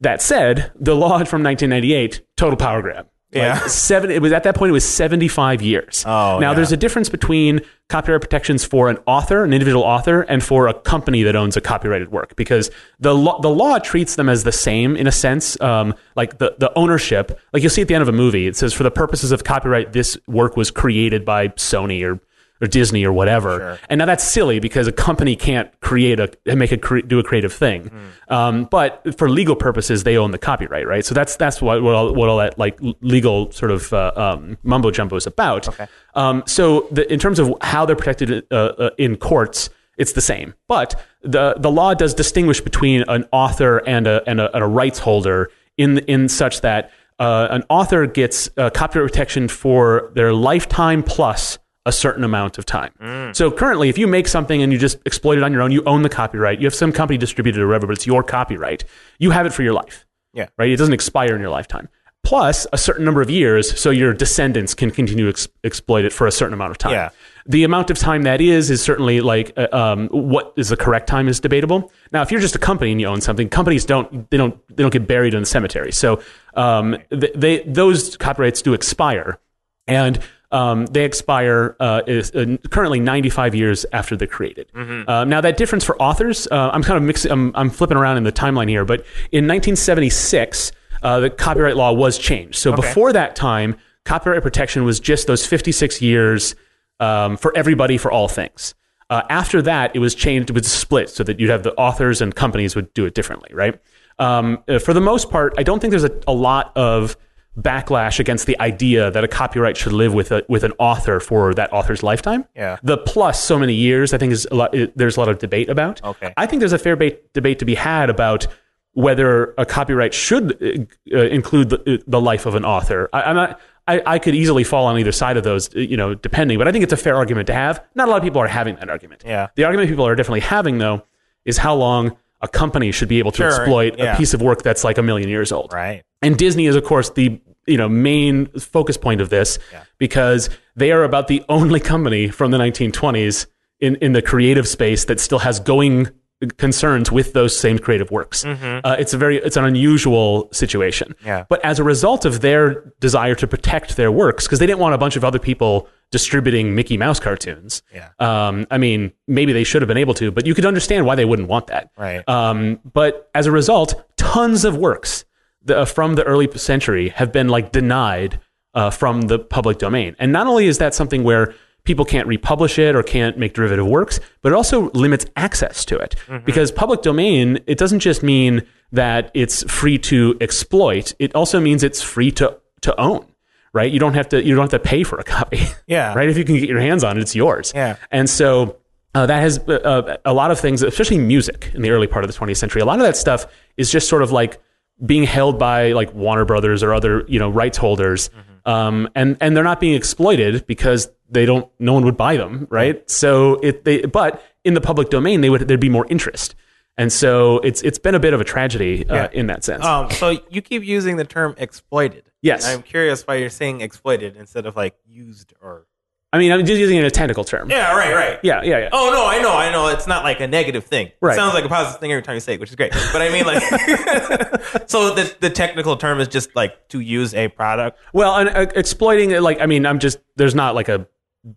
[0.00, 3.06] That said, the law from 1998 total power grab.
[3.30, 3.58] Yeah.
[3.66, 4.10] seven.
[4.10, 4.70] It was at that point.
[4.70, 6.04] It was 75 years.
[6.06, 6.54] Oh, now yeah.
[6.54, 10.74] there's a difference between copyright protections for an author, an individual author, and for a
[10.74, 12.70] company that owns a copyrighted work, because
[13.00, 15.60] the law, the law treats them as the same in a sense.
[15.60, 18.56] Um, like the the ownership, like you'll see at the end of a movie, it
[18.56, 22.20] says for the purposes of copyright, this work was created by Sony or
[22.60, 23.78] or Disney or whatever.
[23.88, 27.22] And now that's silly because a company can't create a make a cre- do a
[27.22, 27.88] creative thing.
[27.88, 28.34] Hmm.
[28.34, 31.04] Um, but for legal purposes, they own the copyright, right?
[31.04, 34.58] So that's that's what what all, what all that like legal sort of uh, um,
[34.62, 35.68] mumbo jumbo is about.
[36.14, 39.70] Um, so the, in terms of how they're protected uh, uh, in courts.
[39.96, 44.40] It's the same, but the the law does distinguish between an author and a and
[44.40, 49.10] a, and a rights holder in in such that uh, an author gets uh, copyright
[49.10, 51.58] protection for their lifetime plus
[51.88, 52.92] a certain amount of time.
[53.00, 53.34] Mm.
[53.34, 55.82] So currently, if you make something and you just exploit it on your own, you
[55.84, 56.60] own the copyright.
[56.60, 58.84] You have some company distributed or whatever, but it's your copyright.
[59.18, 60.06] You have it for your life.
[60.34, 60.48] Yeah.
[60.58, 60.70] Right.
[60.70, 61.88] It doesn't expire in your lifetime.
[62.24, 66.12] Plus a certain number of years, so your descendants can continue to ex- exploit it
[66.12, 66.92] for a certain amount of time.
[66.92, 67.08] Yeah.
[67.46, 71.06] The amount of time that is is certainly like uh, um, what is the correct
[71.06, 71.90] time is debatable.
[72.12, 74.82] Now, if you're just a company and you own something, companies don't they don't they
[74.82, 75.90] don't get buried in the cemetery.
[75.90, 76.20] So
[76.52, 79.38] um, they, they those copyrights do expire,
[79.86, 80.20] and
[80.50, 84.70] um, they expire uh, is uh, currently 95 years after they're created.
[85.08, 88.16] Uh, now that difference for authors, uh, I'm kind of mixing, I'm, I'm flipping around
[88.16, 90.72] in the timeline here, but in 1976,
[91.02, 92.56] uh, the copyright law was changed.
[92.56, 96.54] So before that time, copyright protection was just those 56 years
[96.98, 98.74] um, for everybody for all things.
[99.10, 102.20] Uh, after that, it was changed, it was split so that you'd have the authors
[102.20, 103.80] and companies would do it differently, right?
[104.18, 107.16] Um, for the most part, I don't think there's a, a lot of
[107.60, 111.54] backlash against the idea that a copyright should live with a, with an author for
[111.54, 112.44] that author's lifetime.
[112.54, 112.78] Yeah.
[112.82, 114.74] The plus so many years, I think, is a lot.
[114.94, 116.02] There's a lot of debate about.
[116.04, 116.32] Okay.
[116.36, 118.46] I think there's a fair ba- debate to be had about
[118.92, 123.08] whether a copyright should uh, uh, include the, the life of an author.
[123.12, 123.60] I, I'm not.
[123.86, 126.58] I, I could easily fall on either side of those, uh, you know, depending.
[126.58, 127.82] But I think it's a fair argument to have.
[127.94, 129.22] Not a lot of people are having that argument.
[129.24, 129.48] Yeah.
[129.54, 131.04] The argument people are definitely having, though,
[131.46, 134.14] is how long a company should be able to Sure, exploit yeah.
[134.14, 135.72] a piece of work that's like a million years old.
[135.72, 136.04] Right.
[136.20, 139.82] And Disney is, of course, the you know main focus point of this Yeah.
[139.98, 143.46] because they are about the only company from the 1920s
[143.80, 146.08] in, in the creative space that still has going
[146.56, 148.44] concerns with those same creative works.
[148.44, 151.08] Uh, it's a very it's an unusual situation.
[151.18, 151.26] Mm-hmm.
[151.26, 151.44] Yeah.
[151.48, 154.94] But as a result of their desire to protect their works, because they didn't want
[154.94, 157.82] a bunch of other people distributing Mickey Mouse cartoons.
[157.92, 158.10] Yeah.
[158.20, 161.16] Um, I mean, maybe they should have been able to, but you could understand why
[161.16, 161.90] they wouldn't want that.
[161.98, 162.26] Right.
[162.28, 165.24] Um, but as a result, tons of works
[165.68, 168.40] the, uh, from the early century have been like denied
[168.74, 170.16] uh, from the public domain.
[170.18, 171.54] And not only is that something where
[171.84, 175.96] people can't republish it or can't make derivative works, but it also limits access to
[175.96, 176.16] it.
[176.44, 178.62] Because public domain, it doesn't just mean
[178.92, 183.26] that it's free to exploit, it also means it's free to, to own.
[183.74, 184.42] Right, you don't have to.
[184.42, 185.60] You don't have to pay for a copy.
[185.86, 186.14] Yeah.
[186.16, 186.28] right.
[186.28, 187.70] If you can get your hands on it, it's yours.
[187.74, 187.96] Yeah.
[188.10, 188.78] And so
[189.14, 192.32] uh, that has uh, a lot of things, especially music in the early part of
[192.32, 192.80] the 20th century.
[192.80, 193.46] A lot of that stuff
[193.76, 194.60] is just sort of like
[195.04, 198.30] being held by like Warner Brothers or other you know rights holders,
[198.66, 201.70] um, and and they're not being exploited because they don't.
[201.78, 203.08] No one would buy them, right?
[203.10, 206.54] So it they but in the public domain they would there'd be more interest,
[206.96, 209.28] and so it's it's been a bit of a tragedy uh, Yeah.
[209.32, 209.84] in that sense.
[209.84, 212.24] Um, so you keep using the term exploited.
[212.40, 212.66] Yes.
[212.66, 215.86] I'm curious why you're saying exploited instead of like used or.
[216.30, 217.70] I mean, I'm just using it as a technical term.
[217.70, 218.38] Yeah, right, right.
[218.42, 218.78] yeah, yeah.
[218.80, 218.88] yeah.
[218.92, 219.88] Oh no, I know, I know.
[219.88, 221.10] It's not like a negative thing.
[221.22, 221.32] Right.
[221.32, 222.92] It sounds like a positive thing every time you say it, which is great.
[223.12, 223.62] But I mean, like,
[224.90, 227.98] so the the technical term is just like to use a product.
[228.12, 231.06] Well, and uh, exploiting it, like I mean, I'm just there's not like a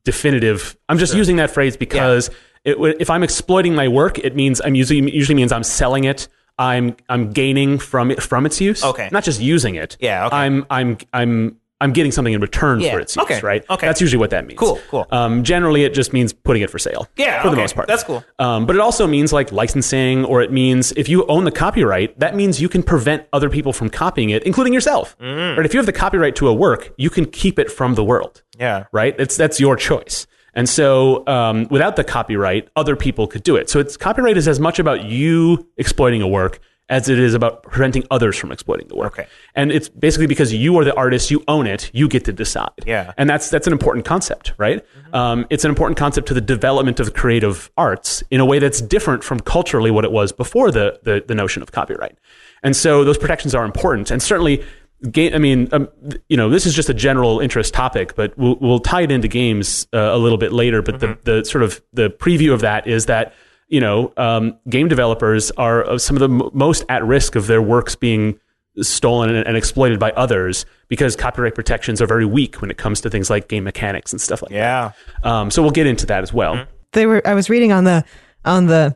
[0.05, 0.77] definitive.
[0.87, 2.29] I'm just using that phrase because
[2.63, 6.29] it, if I'm exploiting my work, it means I'm usually usually means I'm selling it.
[6.57, 8.83] I'm I'm gaining from it from its use.
[8.83, 9.09] Okay.
[9.11, 9.97] not just using it.
[9.99, 10.35] Yeah, okay.
[10.37, 13.23] I'm I'm I'm I'm getting something in return Yeah, for its use.
[13.25, 13.65] okay, Right.
[13.69, 13.87] okay.
[13.87, 14.57] That's usually what that means.
[14.59, 15.05] Cool, cool.
[15.11, 17.07] Um, generally, it just means putting it for sale.
[17.17, 17.87] Yeah, for the most part.
[17.87, 18.23] that's cool.
[18.39, 22.17] Um, but it also means like licensing, or it means if you own the copyright,
[22.19, 25.17] that means you can prevent other people from copying it, including yourself.
[25.19, 25.57] Mm.
[25.57, 25.65] Right?
[25.65, 28.43] If you have the copyright to a work, you can keep it from the world.
[28.59, 28.85] Yeah.
[28.91, 29.15] Right?
[29.19, 30.27] It's that's your choice.
[30.53, 33.69] And so, um, without the copyright, other people could do it.
[33.69, 36.59] So, it's copyright is as much about you exploiting a work
[36.91, 39.13] as it is about preventing others from exploiting the work.
[39.13, 39.27] Okay.
[39.55, 42.69] And it's basically because you are the artist, you own it, you get to decide.
[42.85, 43.13] Yeah.
[43.17, 44.85] And that's that's an important concept, right?
[45.13, 48.81] Um, it's an important concept to the development of creative arts in a way that's
[48.81, 52.17] different from culturally what it was before the the, the notion of copyright.
[52.61, 54.63] And so those protections are important, and certainly.
[55.11, 55.89] Game, I mean, um,
[56.29, 59.27] you know, this is just a general interest topic, but we'll, we'll tie it into
[59.27, 60.83] games uh, a little bit later.
[60.83, 63.33] But the, the sort of the preview of that is that
[63.71, 67.61] you know, um, game developers are some of the m- most at risk of their
[67.61, 68.39] works being
[68.81, 73.01] stolen and, and exploited by others because copyright protections are very weak when it comes
[73.01, 74.91] to things like game mechanics and stuff like Yeah.
[75.23, 75.29] that.
[75.29, 76.65] Um, so we'll get into that as well.
[76.93, 78.03] they were i was reading on the
[78.45, 78.95] on the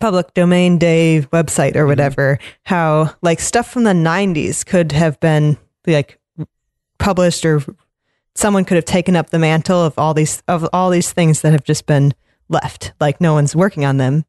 [0.00, 5.56] public domain day website or whatever how like stuff from the 90s could have been
[5.86, 6.18] like
[6.98, 7.62] published or
[8.34, 11.52] someone could have taken up the mantle of all these of all these things that
[11.52, 12.12] have just been
[12.52, 14.24] left like no one's working on them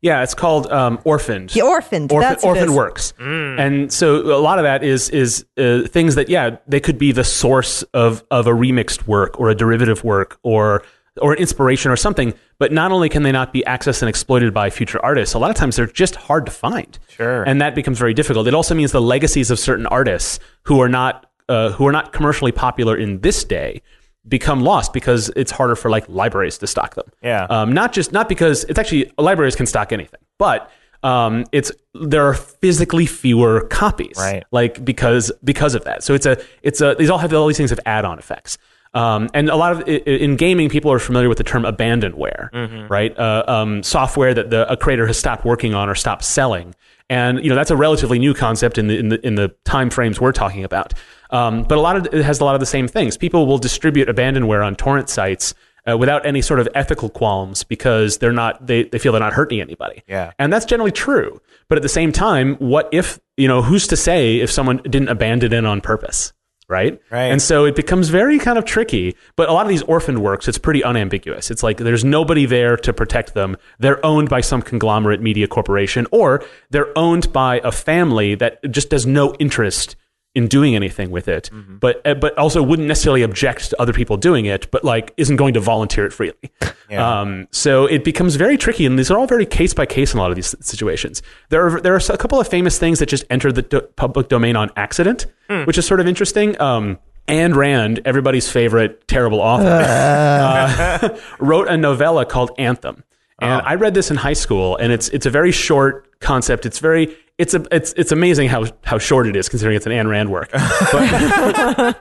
[0.00, 1.50] Yeah, it's called um, Orphaned.
[1.50, 2.70] the orphaned Orphan, that's orphan is.
[2.70, 6.98] works, and so a lot of that is is uh, things that yeah they could
[6.98, 10.84] be the source of of a remixed work or a derivative work or
[11.20, 12.32] or an inspiration or something.
[12.60, 15.50] But not only can they not be accessed and exploited by future artists, a lot
[15.50, 16.96] of times they're just hard to find.
[17.08, 17.42] Sure.
[17.42, 18.46] and that becomes very difficult.
[18.46, 22.12] It also means the legacies of certain artists who are not uh, who are not
[22.12, 23.82] commercially popular in this day
[24.28, 27.06] become lost because it's harder for like libraries to stock them.
[27.22, 27.46] Yeah.
[27.50, 30.70] Um, not just not because it's actually libraries can stock anything, but
[31.02, 34.44] um, it's there are physically fewer copies, Right.
[34.50, 36.02] Like because because of that.
[36.02, 38.58] So it's a it's a these all have all these things have add-on effects.
[38.94, 43.16] Um, and a lot of in gaming, people are familiar with the term abandonware, right?
[43.18, 46.74] Uh, um, software that the, a creator has stopped working on or stopped selling,
[47.10, 49.90] and you know that's a relatively new concept in the in the in the time
[49.90, 50.94] frames we're talking about.
[51.30, 53.16] Um, but a lot of it has a lot of the same things.
[53.16, 55.54] People will distribute abandonware on torrent sites
[55.88, 59.32] uh, without any sort of ethical qualms because they're not they, they feel they're not
[59.32, 60.02] hurting anybody.
[60.06, 60.32] Yeah.
[60.38, 61.40] And that's generally true.
[61.68, 65.08] But at the same time, what if, you know, who's to say if someone didn't
[65.08, 66.32] abandon it on purpose?
[66.68, 67.00] right?
[67.10, 67.24] Right.
[67.24, 69.16] And so it becomes very kind of tricky.
[69.36, 71.50] But a lot of these orphaned works, it's pretty unambiguous.
[71.50, 73.56] It's like there's nobody there to protect them.
[73.78, 78.90] They're owned by some conglomerate media corporation, or they're owned by a family that just
[78.90, 79.96] has no interest
[80.34, 81.50] in doing anything with it,
[81.80, 85.36] but uh, but also wouldn't necessarily object to other people doing it, but like isn't
[85.36, 86.36] going to volunteer it freely.
[86.90, 87.20] Yeah.
[87.20, 90.18] Um, so it becomes very tricky, and these are all very case by case in
[90.18, 91.20] a lot of these situations.
[91.50, 94.28] There are there are a couple of famous things that just entered the do- public
[94.28, 95.26] domain on accident,
[95.66, 96.58] which is sort of interesting.
[96.58, 96.98] Um,
[97.28, 103.04] Ayn Rand, everybody's favorite terrible author, uh, wrote a novella called Anthem.
[103.40, 106.64] And I read this in high school, and it's it's a very short concept.
[106.64, 109.92] It's very it's a it's it's amazing how how short it is considering it's an
[109.92, 110.50] Ayn Rand work.
[110.50, 111.96] But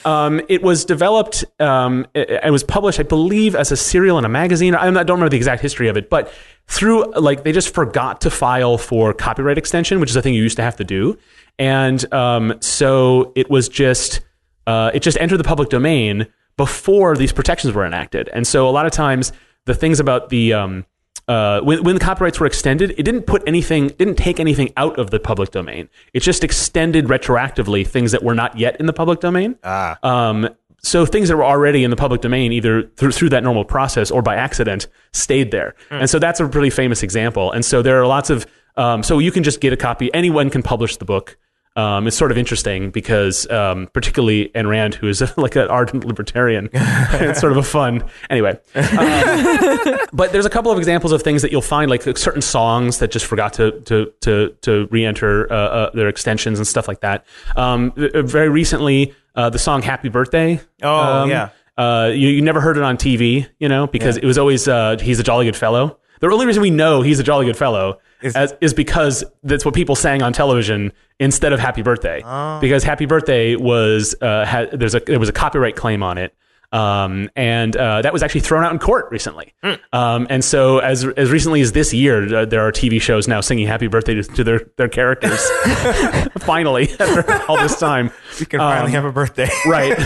[0.06, 1.44] um, it was developed.
[1.58, 4.76] Um, it, was published, I believe, as a serial in a magazine.
[4.76, 6.32] I don't remember the exact history of it, but
[6.68, 10.42] through like they just forgot to file for copyright extension, which is a thing you
[10.42, 11.18] used to have to do,
[11.58, 14.20] and um, so it was just
[14.68, 18.70] uh, it just entered the public domain before these protections were enacted, and so a
[18.70, 19.32] lot of times
[19.64, 20.86] the things about the um,
[21.28, 24.98] uh, when, when the copyrights were extended, it didn't put anything, didn't take anything out
[24.98, 25.88] of the public domain.
[26.12, 29.58] It just extended retroactively things that were not yet in the public domain.
[29.64, 29.98] Ah.
[30.02, 30.48] Um,
[30.82, 34.10] so things that were already in the public domain, either through, through that normal process
[34.10, 35.74] or by accident, stayed there.
[35.90, 37.50] And so that's a really famous example.
[37.50, 38.46] And so there are lots of,
[38.76, 40.14] um, so you can just get a copy.
[40.14, 41.36] Anyone can publish the book.
[41.76, 46.04] Um, it's sort of interesting because, um, particularly Ayn Rand, who is like an ardent
[46.04, 48.02] libertarian, it's sort of a fun.
[48.30, 52.42] Anyway, um, but there's a couple of examples of things that you'll find, like certain
[52.42, 56.88] songs that just forgot to to to to re-enter uh, uh, their extensions and stuff
[56.88, 57.26] like that.
[57.56, 61.50] Um, uh, very recently, uh, the song "Happy Birthday." Oh, um, yeah.
[61.76, 64.96] Uh, you, you never heard it on TV, you know, because it was always uh,
[64.98, 65.98] he's a jolly good fellow.
[66.20, 69.64] The only reason we know he's a jolly good fellow Is- is, is because that's
[69.64, 72.20] what people sang on television instead of Happy Birthday.
[72.60, 76.34] Because Happy Birthday was uh, had, there's a there was a copyright claim on it.
[76.72, 79.54] Um, and uh, that was actually thrown out in court recently.
[79.92, 83.40] Um, and so, as as recently as this year, uh, there are TV shows now
[83.40, 85.40] singing "Happy Birthday" to, to their their characters.
[86.40, 88.10] Finally, after all this time,
[88.40, 89.48] You can finally have a birthday.
[89.66, 89.96] right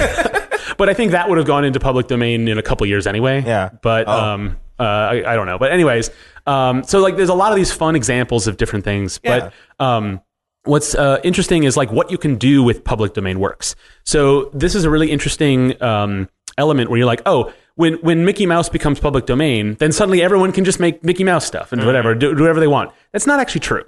[0.78, 3.42] but i think that would have gone into public domain in a couple years anyway
[3.44, 3.70] Yeah.
[3.82, 4.12] but Oh.
[4.12, 6.10] um uh, I, I don't know but anyways
[6.46, 10.20] um so like there's a lot of these fun examples of different things but um
[10.64, 13.74] what's uh, interesting is like what you can do with public domain works.
[14.04, 16.28] So this is a really interesting um
[16.58, 20.52] element where you're like oh when when mickey mouse becomes public domain then suddenly everyone
[20.52, 22.92] can just make mickey mouse stuff and whatever do, do whatever they want.
[23.12, 23.84] That's not actually true.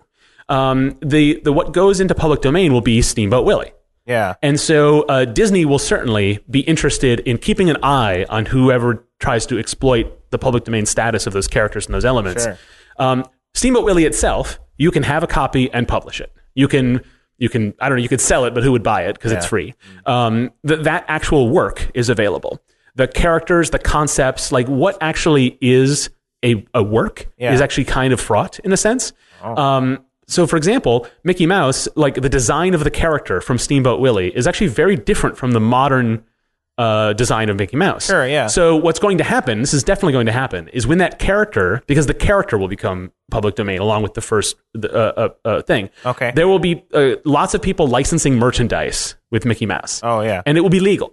[0.48, 3.72] Um, the, the what goes into public domain will be Steamboat Willie.
[4.06, 4.34] Yeah.
[4.42, 9.46] And so uh, Disney will certainly be interested in keeping an eye on whoever tries
[9.46, 12.42] to exploit the public domain status of those characters and those elements.
[12.42, 12.58] Sure.
[12.98, 13.24] Um,
[13.54, 16.32] Steamboat Willie itself, you can have a copy and publish it.
[16.54, 17.00] You can,
[17.38, 19.30] you can, I don't know, you could sell it, but who would buy it because
[19.30, 19.74] it's free.
[20.06, 22.60] Um, th- that actual work is available.
[22.94, 26.10] The characters, the concepts, like what actually is
[26.44, 27.52] a, a work Yeah.
[27.54, 29.12] is actually kind of fraught in a sense.
[29.42, 34.34] Um, so, for example, Mickey Mouse, like the design of the character from Steamboat Willie,
[34.34, 36.24] is actually very different from the modern
[36.82, 38.06] uh, design of Mickey Mouse.
[38.06, 38.46] Sure, yeah.
[38.48, 39.60] So, what's going to happen?
[39.60, 40.68] This is definitely going to happen.
[40.68, 44.56] Is when that character, because the character will become public domain along with the first
[44.82, 45.88] uh, uh, uh, thing.
[46.04, 46.32] Okay.
[46.34, 50.42] There will be uh, lots of people licensing merchandise with Mickey Mouse Oh yeah.
[50.44, 51.10] and it will be legal.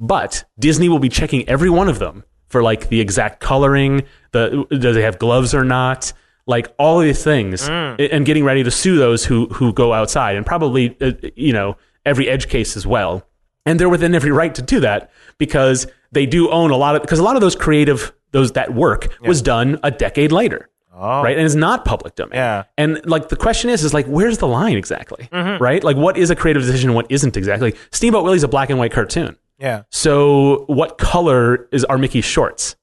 [0.00, 4.02] But Disney will be checking every one of them for like the exact coloring,
[4.32, 6.12] the do they have gloves or not,
[6.46, 10.36] like all of these things, and getting ready to sue those who who go outside,
[10.36, 13.24] and probably uh, you know every edge case as well.
[13.64, 17.02] And they're within every right to do that because they do own a lot of
[17.02, 20.68] because a lot of those creative those that work was done a decade later.
[20.94, 21.22] Oh.
[21.22, 22.34] Right, and it's not public domain.
[22.34, 22.64] Yeah.
[22.76, 25.28] And like the question is, is like, where's the line exactly?
[25.32, 25.82] Right?
[25.82, 27.74] Like, what is a creative decision and what isn't exactly?
[27.90, 29.36] Steamboat Willie's a black and white cartoon.
[29.58, 29.82] Yeah.
[29.90, 32.76] So, what color is are Mickey's shorts?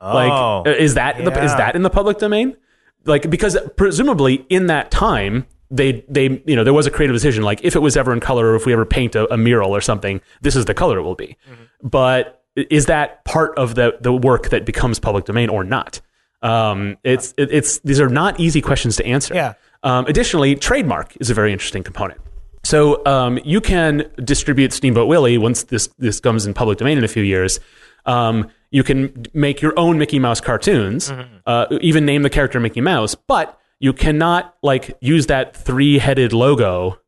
[0.00, 0.62] Like, Oh.
[0.66, 2.56] uh, is that in the, is that in the public domain?
[3.04, 7.42] Like, because presumably in that time they they you know there was a creative decision.
[7.42, 9.74] Like, if it was ever in color, or if we ever paint a, a mural
[9.74, 11.36] or something, this is the color it will be.
[11.50, 11.88] Mm-hmm.
[11.88, 16.00] But is that part of the the work that becomes public domain or not?
[16.42, 19.34] Um, it's it, it's these are not easy questions to answer.
[19.34, 19.54] Yeah.
[19.82, 22.20] Um, additionally, trademark is a very interesting component.
[22.64, 27.04] So um, you can distribute Steamboat Willie once this this comes in public domain in
[27.04, 27.58] a few years.
[28.06, 31.12] Um, you can make your own Mickey Mouse cartoons,
[31.46, 36.32] uh, even name the character Mickey Mouse, but you cannot like use that three headed
[36.32, 36.98] logo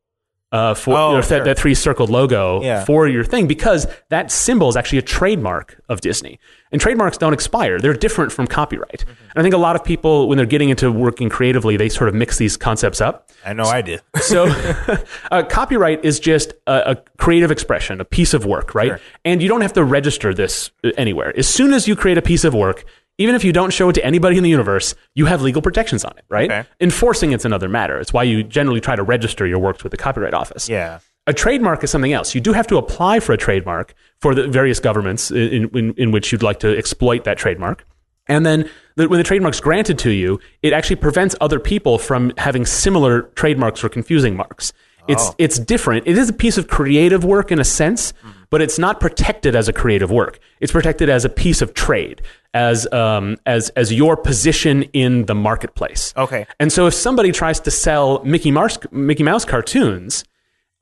[0.52, 1.44] uh, for Oh, or that, sure.
[1.44, 2.84] that three circled logo Yeah.
[2.84, 6.38] for your thing because that symbol is actually a trademark of Disney.
[6.70, 7.80] And trademarks don't expire.
[7.80, 9.00] They're different from copyright.
[9.04, 9.10] Mm-hmm.
[9.30, 12.08] And I think a lot of people, when they're getting into working creatively, they sort
[12.08, 13.30] of mix these concepts up.
[13.44, 14.00] I know I did.
[14.20, 14.46] So,
[15.32, 18.88] uh, copyright is just a, a creative expression, a piece of work, right?
[18.88, 19.00] Sure.
[19.24, 21.36] And you don't have to register this uh, anywhere.
[21.36, 22.84] As soon as you create a piece of work,
[23.18, 26.04] even if you don't show it to anybody in the universe, you have legal protections
[26.04, 26.50] on it, right?
[26.50, 26.68] Okay.
[26.80, 27.98] Enforcing it's another matter.
[27.98, 30.68] It's why you generally try to register your works with the Copyright Office.
[30.68, 31.00] yeah.
[31.26, 32.34] A trademark is something else.
[32.34, 36.10] You do have to apply for a trademark for the various governments in, in, in
[36.10, 37.86] which you'd like to exploit that trademark.
[38.26, 42.32] And then the, when the trademark's granted to you, it actually prevents other people from
[42.36, 44.74] having similar trademarks or confusing marks.
[45.08, 45.34] It's, Oh.
[45.38, 46.06] it's different.
[46.06, 48.12] It is a piece of creative work in a sense,
[48.50, 50.38] but it's not protected as a creative work.
[50.60, 52.22] It's protected as a piece of trade,
[52.54, 56.14] as, um, as, as your position in the marketplace.
[56.16, 56.46] Okay.
[56.60, 60.24] And so if somebody tries to sell Mickey Mouse, Mickey Mouse cartoons,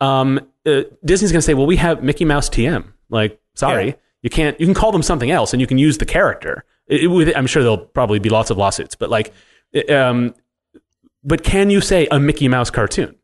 [0.01, 3.93] um, uh, Disney's going to say, "Well, we have Mickey Mouse TM." Like, sorry, Yeah.
[4.23, 4.61] you can't.
[4.61, 6.64] You can call them something else, and you can use the character.
[6.87, 9.33] It, it I'm sure there'll probably be lots of lawsuits, but like,
[9.89, 10.35] um,
[11.25, 13.14] but can you say a Mickey Mouse cartoon?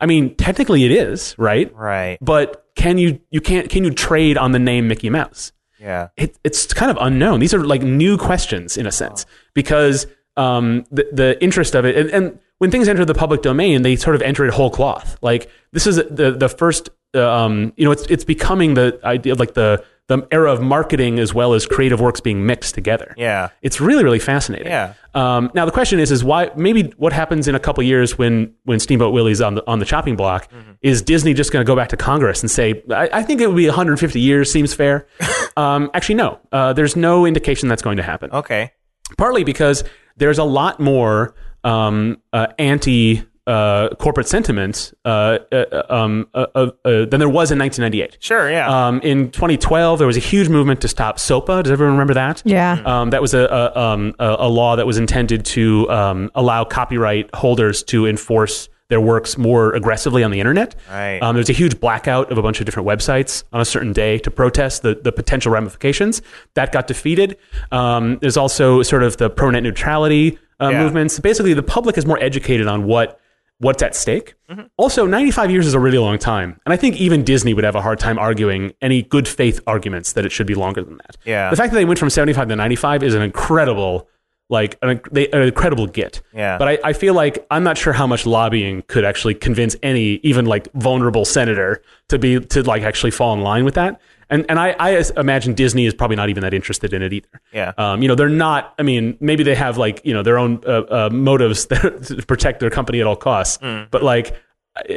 [0.00, 2.18] I mean, technically, it is right, Right.
[2.20, 3.20] but can you?
[3.30, 3.68] You can't.
[3.68, 5.52] Can you trade on the name Mickey Mouse?
[5.80, 6.08] Yeah.
[6.16, 7.38] it, it's kind of unknown.
[7.38, 11.96] These are like new questions in a sense because um, the, the interest of it,
[11.96, 15.16] and, and when things enter the public domain, they sort of enter it whole cloth.
[15.22, 19.32] Like this is the the first, uh, um, you know, it's it's becoming the idea
[19.32, 23.14] of like the the era of marketing as well as creative works being mixed together.
[23.16, 23.50] Yeah.
[23.60, 24.66] It's really, really fascinating.
[24.66, 24.94] Yeah.
[25.14, 26.50] Um, now the question is, is why?
[26.56, 29.84] Maybe what happens in a couple years when when Steamboat Willie's on the on the
[29.84, 30.50] chopping block
[30.80, 33.46] is Disney just going to go back to Congress and say, I, I think it
[33.48, 35.06] would be 150 years seems fair.
[35.56, 36.40] um, actually, no.
[36.52, 38.30] Uh, there's no indication that's going to happen.
[38.32, 38.72] Okay.
[39.16, 39.84] Partly because
[40.16, 41.34] there's a lot more
[41.64, 43.22] um, uh, anti.
[43.48, 48.18] Uh, corporate sentiment uh, uh, um, uh, uh, uh, than there was in 1998.
[48.20, 48.50] Sure.
[48.50, 48.68] Yeah.
[48.68, 51.62] Um, in 2012, there was a huge movement to stop SOPA.
[51.62, 52.42] Does everyone remember that?
[52.44, 52.82] Yeah.
[52.84, 53.40] Um, that was a,
[53.74, 58.68] a, um, a, a law that was intended to um, allow copyright holders to enforce
[58.90, 60.74] their works more aggressively on the internet.
[60.90, 61.18] Right.
[61.22, 64.18] Um, there's a huge blackout of a bunch of different websites on a certain day
[64.18, 66.20] to protest the, the potential ramifications.
[66.52, 67.38] That got defeated.
[67.72, 70.82] Um, there's also sort of the pro net neutrality uh, Yeah.
[70.82, 71.18] movements.
[71.18, 73.18] Basically, the public is more educated on what
[73.58, 74.34] what's at stake.
[74.48, 74.66] Mm-hmm.
[74.76, 76.60] Also, 95 years is a really long time.
[76.64, 80.12] And I think even Disney would have a hard time arguing any good faith arguments
[80.12, 81.16] that it should be longer than that.
[81.24, 81.50] Yeah.
[81.50, 84.08] The fact that they went from 75 to 95 is an incredible,
[84.48, 86.22] like, an, they, an incredible get.
[86.32, 86.56] Yeah.
[86.56, 90.20] But I, I feel like I'm not sure how much lobbying could actually convince any,
[90.22, 94.00] even like vulnerable senator to be, to like actually fall in line with that.
[94.30, 97.40] And, and I, I imagine Disney is probably not even that interested in it either.
[97.52, 97.72] Yeah.
[97.78, 98.74] Um, you know, they're not.
[98.78, 102.60] I mean, maybe they have like you know their own uh, uh, motives to protect
[102.60, 103.58] their company at all costs.
[103.58, 103.90] Mm.
[103.90, 104.36] But like,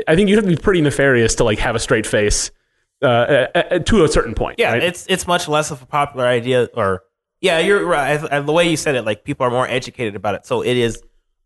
[0.08, 2.52] I think you have to be pretty nefarious to like have a straight face
[3.02, 4.60] uh, uh, uh, to a certain point.
[4.60, 4.84] Yeah, right?
[4.84, 7.04] it's it's much less of a popular idea, or
[7.40, 8.20] yeah, you're right.
[8.22, 10.62] I, I, the way you said it, like people are more educated about it, so
[10.62, 11.02] it is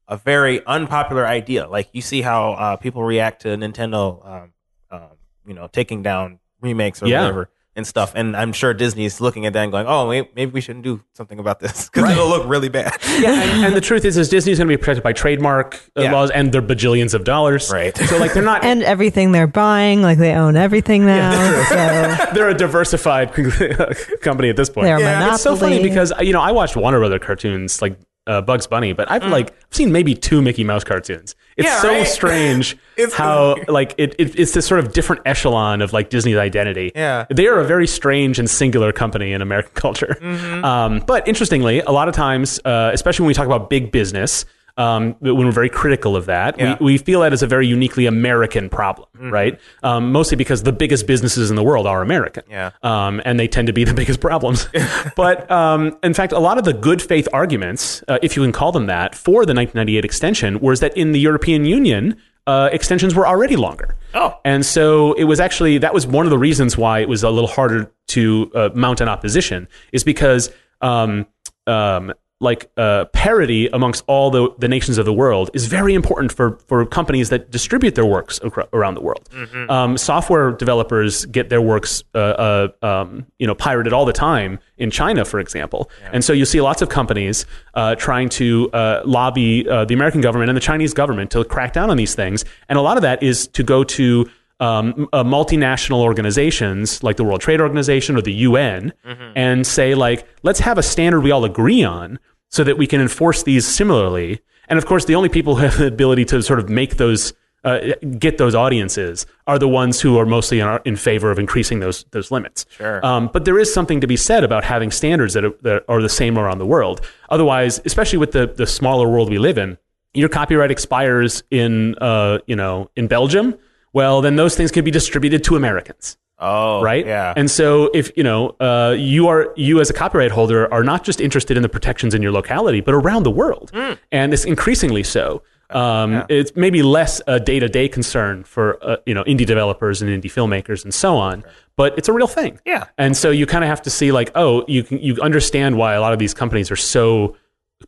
[0.08, 1.68] a very unpopular idea.
[1.68, 4.54] Like you see how uh, people react to Nintendo, um,
[4.92, 5.02] um,
[5.48, 7.22] you know, taking down remakes or Yeah.
[7.22, 10.62] whatever and stuff, and I'm sure Disney's looking at that and going, "Oh, maybe we
[10.62, 14.06] shouldn't do something about this because it'll look really bad." yeah, and, and the truth
[14.06, 16.14] is, is Disney's going to be protected by trademark uh, Yeah.
[16.14, 17.70] laws and their bajillions of dollars.
[17.72, 17.96] Right.
[17.98, 18.64] So like they're not.
[18.66, 21.64] And everything they're buying, like they own everything now.
[21.66, 23.34] so they're a diversified
[24.22, 24.86] company at this point.
[24.86, 27.98] They're a Yeah, It's so funny because you know I watched Warner Brother cartoons like
[28.28, 29.12] uh, Bugs Bunny, but Mm.
[29.12, 31.36] I've like I've seen maybe two Mickey Mouse cartoons.
[31.58, 32.08] It's Yeah, so right?
[32.08, 33.70] strange It's how weird.
[33.70, 36.92] like it, it it's this sort of different echelon of like Disney's identity.
[36.96, 37.26] Yeah.
[37.30, 40.18] they are a very strange and singular company in American culture.
[40.22, 40.66] Mm-hmm.
[40.66, 44.46] Um, but interestingly, a lot of times, uh, especially when we talk about big business.
[44.78, 46.76] Um, when we're very critical of that, Yeah.
[46.82, 49.30] we, we feel that as a very uniquely American problem, Mm-hmm.
[49.32, 49.60] right?
[49.84, 52.72] Um, mostly because the biggest businesses in the world are American Yeah.
[52.84, 54.68] um, and they tend to be the biggest problems.
[55.16, 58.52] but um, in fact, a lot of the good faith arguments, uh, if you can
[58.52, 63.16] call them that, for the 1998 extension was that in the European Union, uh, extensions
[63.16, 63.96] were already longer.
[64.14, 64.38] Oh.
[64.44, 67.30] And so it was actually, that was one of the reasons why it was a
[67.30, 70.52] little harder to uh, mount an opposition, is because.
[70.82, 71.28] Um,
[71.68, 72.14] um,
[72.46, 76.58] like uh, parity amongst all the, the nations of the world is very important for,
[76.68, 79.28] for companies that distribute their works acro- around the world.
[79.70, 84.60] Um, software developers get their works uh, uh, um, you know pirated all the time
[84.78, 89.02] in China, for example, and so you see lots of companies uh, trying to uh,
[89.06, 92.46] lobby uh, the American government and the Chinese government to crack down on these things,
[92.70, 94.26] and a lot of that is to go to
[94.60, 98.94] um, uh, multinational organizations like the World Trade Organization or the UN
[99.36, 102.20] and say like, let's have a standard we all agree on
[102.56, 104.40] so that we can enforce these similarly.
[104.70, 107.34] And of course, the only people who have the ability to sort of make those
[107.66, 107.80] uh,
[108.20, 112.06] get those audiences are the ones who are mostly in, in favor of increasing those
[112.12, 112.66] those limits.
[112.70, 113.06] Sure.
[113.06, 116.02] Um, but there is something to be said about having standards that are, that are
[116.02, 117.02] the same around the world.
[117.30, 119.78] Otherwise, especially with the the smaller world we live in,
[120.14, 123.58] your copyright expires in uh, you know in Belgium.
[123.92, 127.06] Well, then those things can be distributed to Americans Oh, right?
[127.06, 127.34] Yeah.
[127.36, 131.04] And so if you know uh, you are you as a copyright holder are not
[131.04, 133.72] just interested in the protections in your locality, but around the world,
[134.12, 135.44] and it's increasingly so.
[135.70, 140.02] Um, It's maybe less a day to day concern for uh, you know indie developers
[140.02, 141.44] and indie filmmakers and so on,
[141.76, 142.60] but it's a real thing.
[142.66, 142.84] Yeah.
[142.98, 145.94] And so you kind of have to see like, oh, you can you understand why
[145.94, 147.36] a lot of these companies are so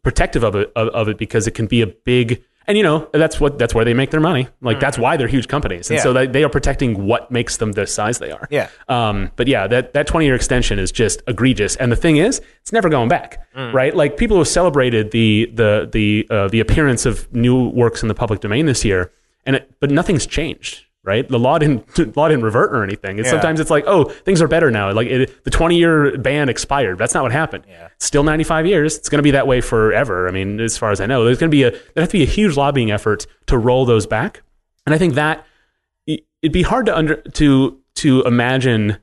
[0.04, 3.10] protective of it of, of it because it can be a big and you know
[3.14, 4.48] that's what that's where they make their money.
[4.62, 5.90] Like that's why they're huge companies.
[5.90, 6.04] And Yeah.
[6.04, 8.48] so they, they are protecting what makes them the size they are.
[8.52, 8.70] Yeah.
[8.90, 11.76] um, but yeah that that 20 year extension is just egregious.
[11.78, 13.40] And the thing is it's never going back
[13.74, 13.96] right?
[13.96, 18.16] Like people have celebrated the the the uh, the appearance of new works in the
[18.16, 19.12] public domain this year
[19.46, 21.28] and it, but nothing's changed right?
[21.28, 23.18] The law didn't law didn't revert or anything.
[23.18, 23.32] It's Yeah.
[23.32, 24.92] sometimes it's like oh things are better now.
[24.92, 26.98] Like it, the 20 year ban expired.
[27.00, 27.64] That's not what happened.
[27.68, 27.88] Yeah.
[27.98, 28.98] Still 95 years.
[28.98, 30.28] It's going to be that way forever.
[30.28, 32.18] I mean as far as i know there's going to be a there has to
[32.18, 34.44] be a huge lobbying effort to roll those back.
[34.86, 35.46] And i think that
[36.06, 38.98] it- it'd be hard to under to to imagine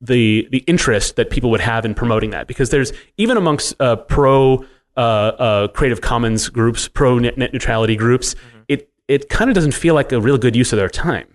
[0.00, 2.46] the the interest that people would have in promoting that.
[2.46, 4.64] Because there's even amongst uh, pro
[4.96, 8.34] uh, uh, Creative Commons groups, pro net, net neutrality groups,
[8.68, 11.26] it it kind of doesn't feel like a real good use of their time.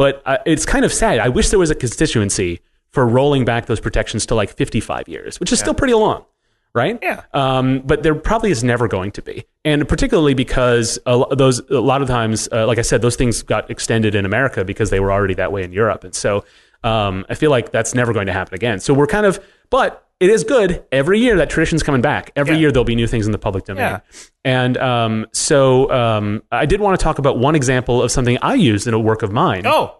[0.00, 1.18] But uh, it's kind of sad.
[1.18, 5.38] I wish there was a constituency for rolling back those protections to like 55 years,
[5.38, 6.24] which is still pretty long,
[6.72, 6.98] right?
[7.02, 7.24] Yeah.
[7.34, 11.80] Um, but there probably is never going to be, and particularly because a, those a
[11.80, 15.00] lot of times, uh, like I said, those things got extended in America because they
[15.00, 16.46] were already that way in Europe, and so
[16.82, 18.80] um, I feel like that's never going to happen again.
[18.80, 19.38] So we're kind of,
[19.70, 22.30] but it is good every year that tradition's coming back.
[22.36, 22.60] Every Yeah.
[22.60, 24.00] year there'll be new things in the public domain, Yeah.
[24.44, 28.54] and um, so um, I did want to talk about one example of something I
[28.54, 29.66] used in a work of mine.
[29.66, 29.94] oh,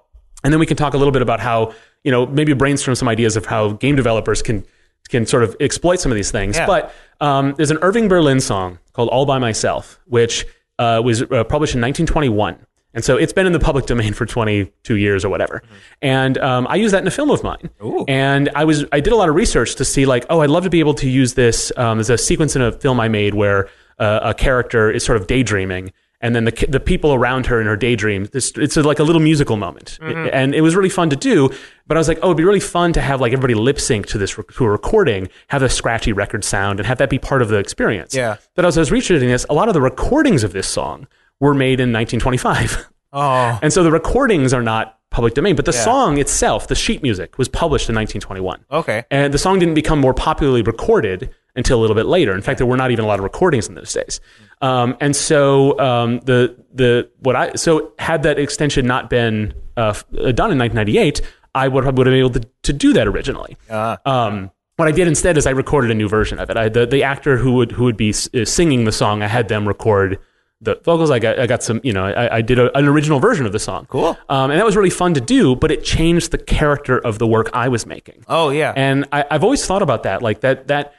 [0.44, 1.72] And then we can talk a little bit about how,
[2.04, 4.64] you know, maybe brainstorm some ideas of how game developers can
[5.08, 6.56] can sort of exploit some of these things.
[6.56, 6.66] Yeah.
[6.66, 10.46] But um, there's an Irving Berlin song called "All by Myself," which
[10.78, 12.56] uh, was uh, published in 1921,
[12.92, 15.62] and so it's been in the public domain for 22 years or whatever.
[16.02, 17.70] And um, I used that in a film of mine.
[17.82, 18.04] Ooh.
[18.08, 20.64] And I was I did a lot of research to see like, oh, I'd love
[20.64, 21.72] to be able to use this.
[21.76, 23.68] Um, there's a sequence in a film I made where
[23.98, 25.92] uh, a character is sort of daydreaming.
[26.22, 29.22] And then the the people around her in her daydream, this, it's like a little
[29.22, 31.48] musical moment, and it was really fun to do.
[31.86, 34.06] But I was like, oh, it'd be really fun to have like everybody lip sync
[34.08, 37.40] to this to a recording, have a scratchy record sound, and have that be part
[37.40, 38.14] of the experience.
[38.14, 38.36] Yeah.
[38.54, 41.06] But as I was researching this, a lot of the recordings of this song
[41.40, 42.86] were made in 1925.
[43.12, 45.84] oh, And so the recordings are not public domain, but the Yeah.
[45.84, 48.60] song itself, the sheet music, was published in 1921.
[48.70, 49.04] okay.
[49.10, 52.32] And the song didn't become more popularly recorded until a little bit later.
[52.34, 54.20] In fact, there were not even a lot of recordings in those days.
[54.62, 59.88] Um, and so um, the the what I so had that extension not been uh,
[59.88, 61.22] f- uh, done in 1998,
[61.54, 63.56] I would have, would have been able to, to do that originally.
[63.68, 66.56] Uh, Um, what I did instead is I recorded a new version of it.
[66.56, 69.26] I, the the actor who would who would be s- uh, singing the song, I
[69.26, 70.18] had them record
[70.60, 71.10] the vocals.
[71.10, 73.52] I got I got some, you know, I, I did a, an original version of
[73.52, 73.86] the song.
[73.88, 74.16] Cool.
[74.28, 77.26] Um, and that was really fun to do, but it changed the character of the
[77.26, 78.24] work I was making.
[78.28, 78.72] oh, yeah.
[78.76, 80.94] And I, I've always thought about that, like that that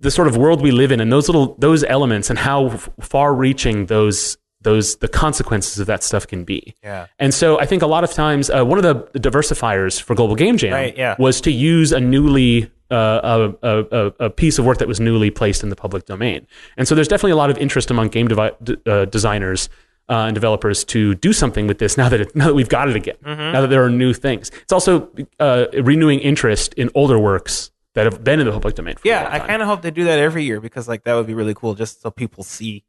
[0.00, 2.88] the sort of world we live in, and those little those elements, and how f-
[3.00, 6.74] far-reaching those those the consequences of that stuff can be.
[6.82, 7.06] Yeah.
[7.20, 10.34] And so I think a lot of times uh, one of the diversifiers for Global
[10.34, 11.14] Game Jam Right, yeah.
[11.18, 15.00] was to use a newly uh, a, a, a- a piece of work that was
[15.00, 16.46] newly placed in the public domain.
[16.76, 19.68] And so there's definitely a lot of interest among game devi- d- uh, designers
[20.08, 22.88] uh, and developers to do something with this now that it, now that we've got
[22.88, 23.16] it again.
[23.24, 23.52] Mm-hmm.
[23.52, 25.10] Now that there are new things, it's also
[25.40, 28.94] uh, renewing interest in older works that have been in the public domain.
[29.04, 31.34] Yeah, I kind of hope they do that every year because like that would be
[31.34, 32.84] really cool, just so people see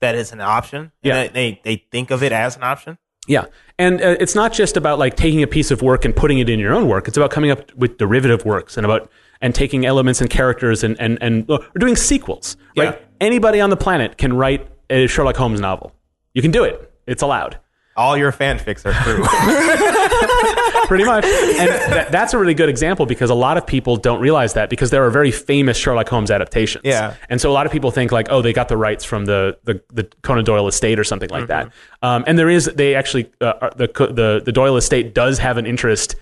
[0.00, 0.80] that is an option.
[0.80, 1.28] And Yeah.
[1.28, 2.98] they they think of it as an option.
[3.28, 3.46] Yeah,
[3.78, 6.48] and uh, it's not just about like taking a piece of work and putting it
[6.48, 7.06] in your own work.
[7.08, 9.10] It's about coming up with derivative works and about
[9.40, 12.56] and taking elements and characters and and and or doing sequels.
[12.76, 12.94] Right?
[12.94, 12.98] Yeah.
[13.20, 15.92] Anybody on the planet can write a Sherlock Holmes novel.
[16.34, 16.92] You can do it.
[17.06, 17.58] It's allowed.
[17.96, 19.24] All your fanfics are true.
[20.86, 21.24] Pretty much.
[21.24, 24.68] and that, that's a really good example because a lot of people don't realize that
[24.68, 26.82] because there are very famous Sherlock Holmes adaptations.
[26.84, 27.14] Yeah.
[27.30, 29.58] And so a lot of people think like, oh, they got the rights from the
[29.64, 31.72] the, the Conan Doyle estate or something like that.
[32.02, 35.66] Um, and there is they actually uh, the the the Doyle estate does have an
[35.66, 36.16] interest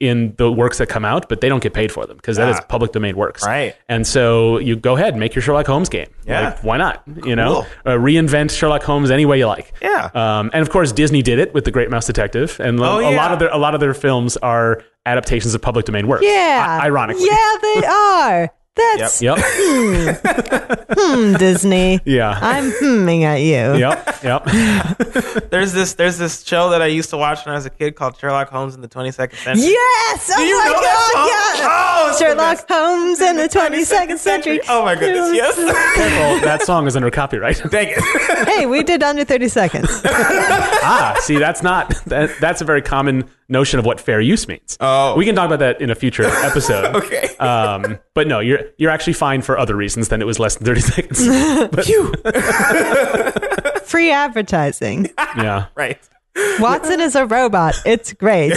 [0.00, 2.48] in the works that come out, but they don't get paid for them because that
[2.48, 2.64] is Ah.
[2.68, 3.44] public domain works.
[3.46, 3.76] Right.
[3.88, 6.06] And so you go ahead, and make your Sherlock Holmes game.
[6.26, 6.46] Yeah.
[6.46, 7.02] Like, why not?
[7.24, 9.72] You know, uh, reinvent Sherlock Holmes any way you like.
[9.82, 10.08] Yeah.
[10.14, 13.14] Um, and of course, Disney did it with the Great Mouse Detective, and Oh, a
[13.14, 16.24] lot of their a lot of their films are adaptations of public domain works.
[16.24, 16.78] Yeah.
[16.80, 17.26] I- ironically.
[17.26, 18.50] Yeah, they are.
[18.98, 19.38] That's Yep.
[20.92, 22.00] hmm, Disney.
[22.04, 22.38] Yeah.
[22.40, 23.76] I'm humming at you.
[23.78, 24.22] Yep.
[24.22, 24.44] Yep.
[25.50, 27.96] There's this there's this show that I used to watch when I was a kid
[27.96, 29.66] called Sherlock Holmes in the 22nd century.
[29.70, 30.30] Yes!
[30.34, 31.26] Oh you my know that god, song?
[31.26, 31.60] yes!
[31.62, 34.60] Oh, it's the Sherlock Holmes in the 22nd century.
[34.68, 35.56] Oh my goodness, yes.
[35.56, 36.46] Careful.
[36.46, 37.62] That song is under copyright.
[37.70, 38.48] Dang it.
[38.48, 39.88] hey, we did under 30 seconds.
[40.04, 44.76] ah, see, that's not that, that's a very common notion of what fair use means.
[44.80, 45.16] Oh.
[45.16, 46.94] we can talk about that in a future episode.
[46.96, 47.28] Okay.
[47.36, 50.64] Um, but no, you're you're actually fine for other reasons than it was less than
[50.66, 51.20] thirty seconds.
[51.70, 51.84] But,
[53.84, 55.08] Free advertising.
[55.36, 55.66] yeah.
[55.74, 55.98] right.
[56.60, 57.74] Watson is a robot.
[57.84, 58.50] It's great.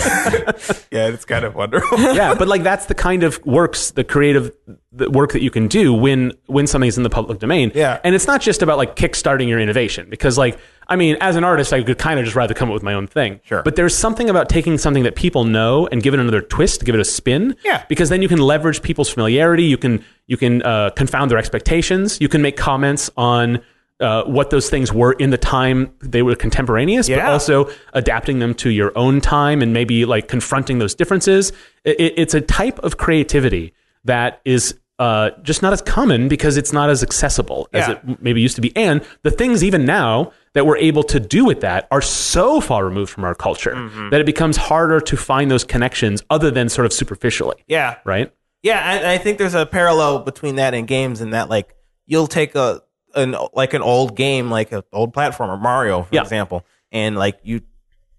[0.92, 1.98] Yeah, it's kind of wonderful.
[2.14, 4.52] yeah, but like that's the kind of works, the creative
[4.92, 7.72] the work that you can do when when something's in the public domain.
[7.74, 8.00] Yeah.
[8.04, 11.44] and it's not just about like kickstarting your innovation because like I mean, as an
[11.44, 13.40] artist, I could kind of just rather come up with my own thing.
[13.44, 13.64] Sure.
[13.64, 16.96] but there's something about taking something that people know and give it another twist, give
[16.96, 17.56] it a spin.
[17.64, 17.84] Yeah.
[17.90, 19.64] because then you can leverage people's familiarity.
[19.64, 22.20] You can you can uh, confound their expectations.
[22.22, 23.62] You can make comments on.
[24.00, 28.54] Uh, what those things were in the time they were contemporaneous, but also adapting them
[28.54, 31.54] to your own time and maybe like confronting those differences.
[31.86, 33.74] It, it's a type of creativity
[34.04, 37.94] that is uh, just not as common because it's not as accessible as Yeah.
[37.96, 38.76] it maybe used to be.
[38.78, 42.86] And the things even now that we're able to do with that are so far
[42.86, 44.10] removed from our culture Mm-hmm.
[44.12, 47.64] that it becomes harder to find those connections other than sort of superficially.
[47.68, 47.96] Yeah.
[48.06, 48.32] Right?
[48.62, 51.76] Yeah, I, I think there's a parallel between that and games in that like
[52.06, 52.82] you'll take a
[53.16, 56.22] an like an old game like an old platformer Mario for Yeah.
[56.22, 57.62] example and like you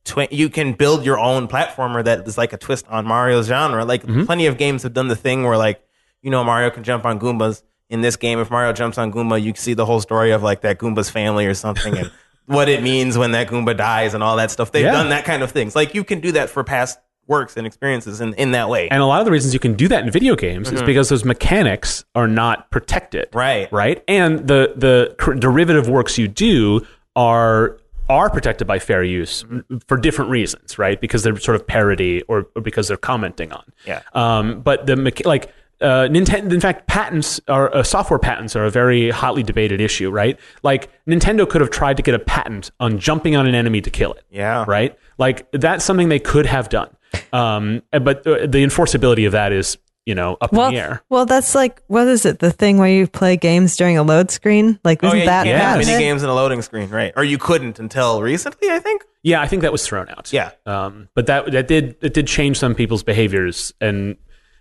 [0.05, 3.85] twi- you can build your own platformer that is like a twist on Mario's genre.
[3.85, 4.25] Like Mm-hmm.
[4.25, 5.81] plenty of games have done the thing where like
[6.25, 7.63] you know Mario can jump on Goombas.
[7.91, 10.63] In this game, if Mario jumps on Goomba, you see the whole story of like
[10.63, 12.11] that Goomba's family or something and
[12.47, 14.73] what it means when that Goomba dies and all that stuff.
[14.73, 14.93] They've Yeah.
[14.93, 15.77] done that kind of things.
[15.77, 18.89] Like you can do that for past works and experiences in, in that way.
[18.89, 21.09] And a lot of the reasons you can do that in video games is because
[21.11, 23.29] those mechanics are not protected.
[23.29, 23.39] Mm-hmm.
[23.39, 23.73] Right.
[23.73, 24.05] Right.
[24.09, 29.79] And the the derivative works you do are are protected by fair use Mm-hmm.
[29.89, 31.01] for different reasons, right?
[31.01, 33.65] Because they're sort of parody or, or because they're commenting on.
[33.87, 34.03] Yeah.
[34.15, 35.51] Um, but the like
[35.81, 40.11] uh, Nintendo, in fact, patents are uh, software patents are a very hotly debated issue,
[40.11, 40.39] right?
[40.63, 43.91] Like Nintendo could have tried to get a patent on jumping on an enemy to
[43.91, 44.25] kill it.
[44.31, 44.65] Yeah.
[44.67, 44.97] Right.
[45.19, 46.97] Like that's something they could have done.
[47.33, 51.03] Um, but uh, the enforceability of that is, you know, up Well, in the air.
[51.09, 52.39] well, that's like what is it?
[52.41, 54.79] The thing where you play games during a load screen?
[54.85, 55.93] Like, Oh, isn't yeah, that you can't have patented?
[55.95, 57.13] mini games in a loading screen, right?
[57.17, 59.03] Or you couldn't until recently, I think.
[59.23, 60.31] Yeah, I think that was thrown out.
[60.33, 60.51] Yeah.
[60.67, 64.17] Um, but that that did it did change some people's behaviors and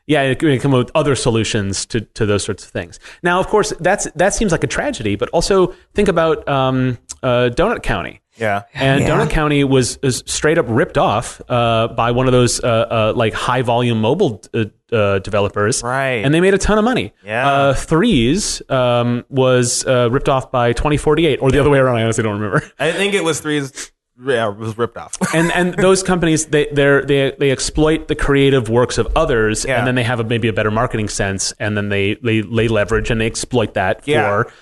[0.05, 2.99] yeah, it can come up with other solutions to, to those sorts of things.
[3.21, 7.49] Now, of course, that's that seems like a tragedy, but also think about um, uh,
[7.53, 8.19] Donut County.
[8.37, 8.63] Yeah.
[8.73, 9.09] And Yeah.
[9.09, 13.13] Donut County was, was straight up ripped off uh, by one of those uh, uh,
[13.15, 16.25] like high volume mobile uh, uh, developers, Right.
[16.25, 17.13] And they made a ton of money.
[17.23, 17.47] Yeah.
[17.47, 21.77] Uh, Threes um, was uh, ripped off by twenty forty eight, or the other way
[21.79, 21.97] around.
[21.97, 22.63] I honestly don't remember.
[22.79, 23.91] I think it was Threes.
[24.23, 25.17] Yeah, it was ripped off.
[25.33, 29.79] and and those companies they they're, they they exploit the creative works of others Yeah.
[29.79, 32.67] and then they have a, maybe a better marketing sense and then they they, they
[32.67, 34.43] leverage and they exploit that Yeah.
[34.43, 34.53] for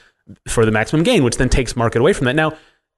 [0.47, 2.53] for the maximum gain which then takes market away from that now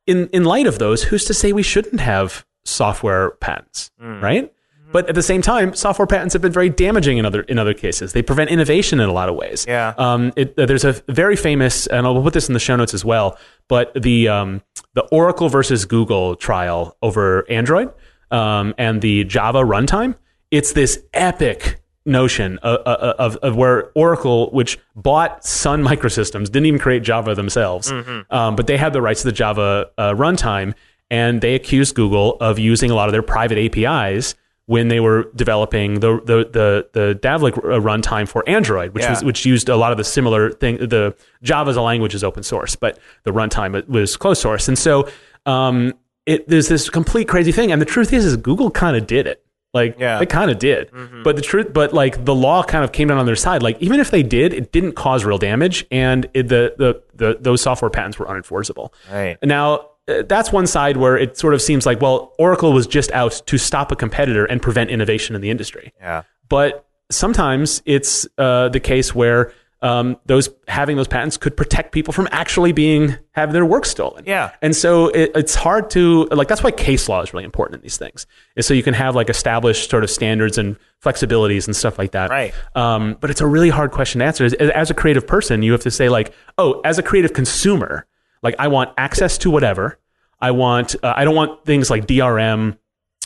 [0.06, 4.22] in in light of those who's to say we shouldn't have software patents Hmm.
[4.24, 4.53] right
[4.94, 7.74] but at the same time, software patents have been very damaging in other in other
[7.74, 8.14] cases.
[8.14, 9.66] They prevent innovation in a lot of ways.
[9.68, 9.94] Yeah.
[9.98, 12.94] Um, it, uh, there's a very famous, and I'll put this in the show notes
[12.94, 13.38] as well.
[13.68, 14.62] But the um,
[14.94, 17.92] the Oracle versus Google trial over Android
[18.32, 20.16] um, and the Java runtime.
[20.52, 26.80] It's this epic notion of, of, of where Oracle, which bought Sun Microsystems, didn't even
[26.80, 28.20] create Java themselves, Hmm.
[28.30, 30.74] um, but they had the rights to the Java uh, runtime,
[31.10, 34.36] and they accused Google of using a lot of their private APIs
[34.66, 39.10] when they were developing the the the, the Dalvik uh, runtime for Android, which Yeah.
[39.12, 40.78] was which used a lot of the similar thing.
[40.78, 44.78] The Java as a language is open source, but the runtime was closed source, and
[44.78, 45.10] so
[45.46, 45.94] um,
[46.26, 47.72] it there's this complete crazy thing.
[47.72, 49.44] And the truth is, is Google kind of did it.
[49.74, 50.20] Like Yeah.
[50.20, 50.92] they kind of did,
[51.24, 53.64] but the truth, but like the law kind of came down on their side.
[53.64, 57.38] Like even if they did, it didn't cause real damage, and it, the, the the
[57.42, 58.94] those software patents were unenforceable.
[59.12, 59.36] Right.
[59.44, 63.42] Now, that's one side where it sort of seems like, well, Oracle was just out
[63.46, 65.94] to stop a competitor and prevent innovation in the industry.
[66.00, 66.24] Yeah.
[66.50, 72.14] But sometimes it's uh, the case where um, those having those patents could protect people
[72.14, 74.24] from actually being having their work stolen.
[74.26, 74.52] Yeah.
[74.62, 77.82] And so it, it's hard to like that's why case law is really important in
[77.82, 78.26] these things.
[78.56, 82.12] Is so you can have like established sort of standards and flexibilities and stuff like
[82.12, 82.30] that.
[82.30, 82.54] Right.
[82.76, 84.46] Um, but it's a really hard question to answer.
[84.46, 88.06] As, as a creative person, you have to say like, oh, as a creative consumer,
[88.44, 90.00] like I want access to whatever.
[90.40, 90.96] I want.
[91.02, 92.78] Uh, I don't want things like DRM.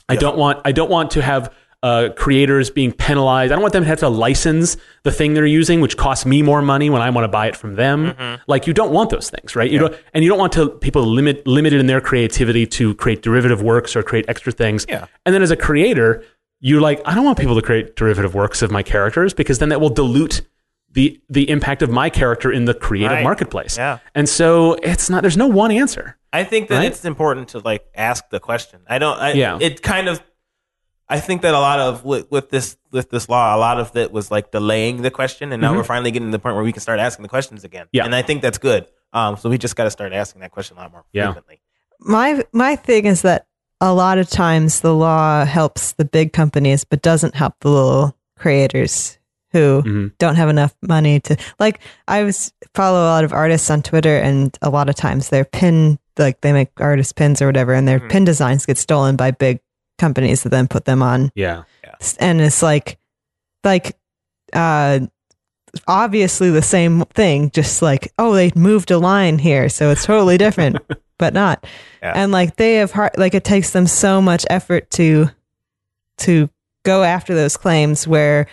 [0.07, 0.61] I don't want.
[0.63, 1.53] I don't want to have.
[1.83, 3.51] Uh, creators being penalized.
[3.51, 6.41] I don't want them to have to license the thing they're using, which costs me
[6.41, 8.13] more money when I want to buy it from them.
[8.13, 8.41] Mm-hmm.
[8.47, 9.69] Like you don't want those things, right?
[9.69, 13.21] You don't, and you don't want to people limit limited in their creativity to create
[13.21, 14.87] derivative works or create extra things.
[14.89, 15.05] Yeah.
[15.23, 16.25] And then as a creator,
[16.59, 19.69] you're like, I don't want people to create derivative works of my characters because then
[19.69, 20.41] that will dilute
[20.97, 23.23] the the impact of my character in the creative Right.
[23.23, 23.77] marketplace.
[23.77, 23.99] Yeah.
[24.15, 25.21] And so it's not.
[25.21, 26.17] There's no one answer.
[26.33, 26.87] I think that Right?
[26.91, 28.79] it's important to like ask the question.
[28.87, 29.17] I don't.
[29.19, 29.59] I, Yeah.
[29.61, 30.19] It kind of.
[31.09, 33.95] I think that a lot of with, with this with this law, a lot of
[33.95, 36.63] it was like delaying the question, and now we're finally getting to the point where
[36.65, 37.85] we can start asking the questions again.
[37.85, 37.97] Mm-hmm.
[37.97, 38.05] Yeah.
[38.05, 38.87] and I think that's good.
[39.13, 41.27] Um, so we just got to start asking that question a lot more Yeah.
[41.27, 41.61] frequently.
[41.99, 43.45] my my thing is that
[43.79, 48.17] a lot of times the law helps the big companies but doesn't help the little
[48.37, 49.16] creators
[49.57, 50.11] who Mhm.
[50.19, 54.17] don't have enough money to like i was follow a lot of artists on twitter
[54.17, 57.87] and a lot of times their pin like they make artist pins or whatever and
[57.87, 58.09] their Mhm.
[58.09, 59.59] pin designs get stolen by big
[59.97, 61.63] companies that then put them on Yeah.
[62.19, 62.97] and it's like
[63.63, 63.95] like
[64.53, 64.99] uh
[65.87, 70.37] obviously the same thing just like oh they moved a line here so it's totally
[70.37, 70.77] different
[71.19, 71.65] but not
[72.01, 72.13] Yeah.
[72.15, 75.29] and like they have hard like it takes them so much effort to
[76.19, 76.49] to
[76.85, 78.47] go after those claims where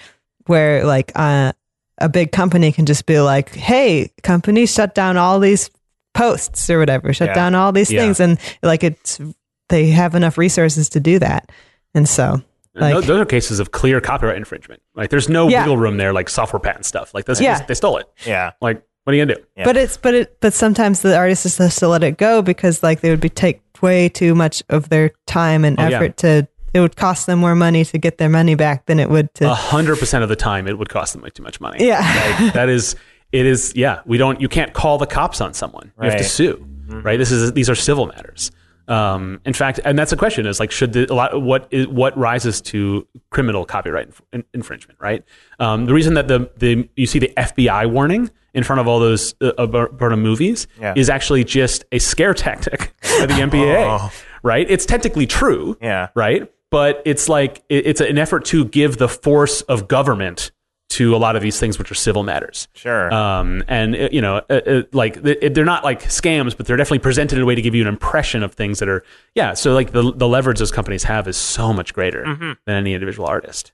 [0.46, 1.52] where like uh,
[1.98, 5.70] a big company can just be like hey company shut down all these
[6.14, 7.34] posts or whatever shut Yeah.
[7.34, 8.00] down all these Yeah.
[8.02, 9.20] things and like it's
[9.68, 11.50] they have enough resources to do that
[11.94, 12.42] and so
[12.74, 14.82] Like- those, those are cases of clear copyright infringement.
[14.96, 15.60] Like there's no Yeah.
[15.62, 17.14] wiggle room there, like software patent stuff.
[17.14, 17.62] Like this, Yeah.
[17.62, 18.06] they stole it.
[18.26, 19.44] Yeah, Like what are you gonna do?
[19.56, 19.64] Yeah.
[19.64, 22.82] But it's but it but sometimes the artist just has to let it go because
[22.82, 25.96] like they would be take way too much of their time and Oh, yeah.
[25.96, 29.08] effort to it would cost them more money to get their money back than it
[29.08, 31.60] would to A hundred percent of the time, it would cost them like too much
[31.60, 31.86] money.
[31.86, 32.00] Yeah.
[32.40, 32.96] Like, that is.
[33.32, 33.72] It is.
[33.74, 34.00] Yeah.
[34.06, 34.40] We don't.
[34.40, 35.92] You can't call the cops on someone.
[36.02, 36.24] You have to Right.
[36.26, 36.66] sue.
[36.88, 37.16] Right.
[37.18, 37.52] This is.
[37.52, 38.50] These are civil matters.
[38.86, 41.86] Um, in fact, and that's a question: is like, should the a lot what is
[41.88, 45.00] what rises to criminal copyright inf- in- infringement?
[45.00, 45.24] Right.
[45.58, 49.00] Um, the reason that the the you see the FBI warning in front of all
[49.00, 50.92] those uh, about about movies Yeah.
[50.96, 53.86] is actually just a scare tactic by the MPAA.
[54.00, 54.12] Oh.
[54.42, 54.70] Right.
[54.70, 56.50] It's technically true yeah, right?
[56.74, 60.50] But it's like it- it's an effort to give the force of government
[60.90, 62.68] to a lot of these things, which are civil matters.
[62.74, 63.12] sure.
[63.12, 66.98] Um, and uh, you know, uh, uh, like they're not like scams, but they're definitely
[67.00, 69.02] presented in a way to give you an impression of things that are,
[69.34, 69.54] yeah.
[69.54, 73.26] So like the the leverage those companies have is so much greater than any individual
[73.28, 73.72] artist.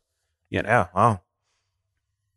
[0.51, 0.86] You know, yeah.
[0.94, 1.20] Wow.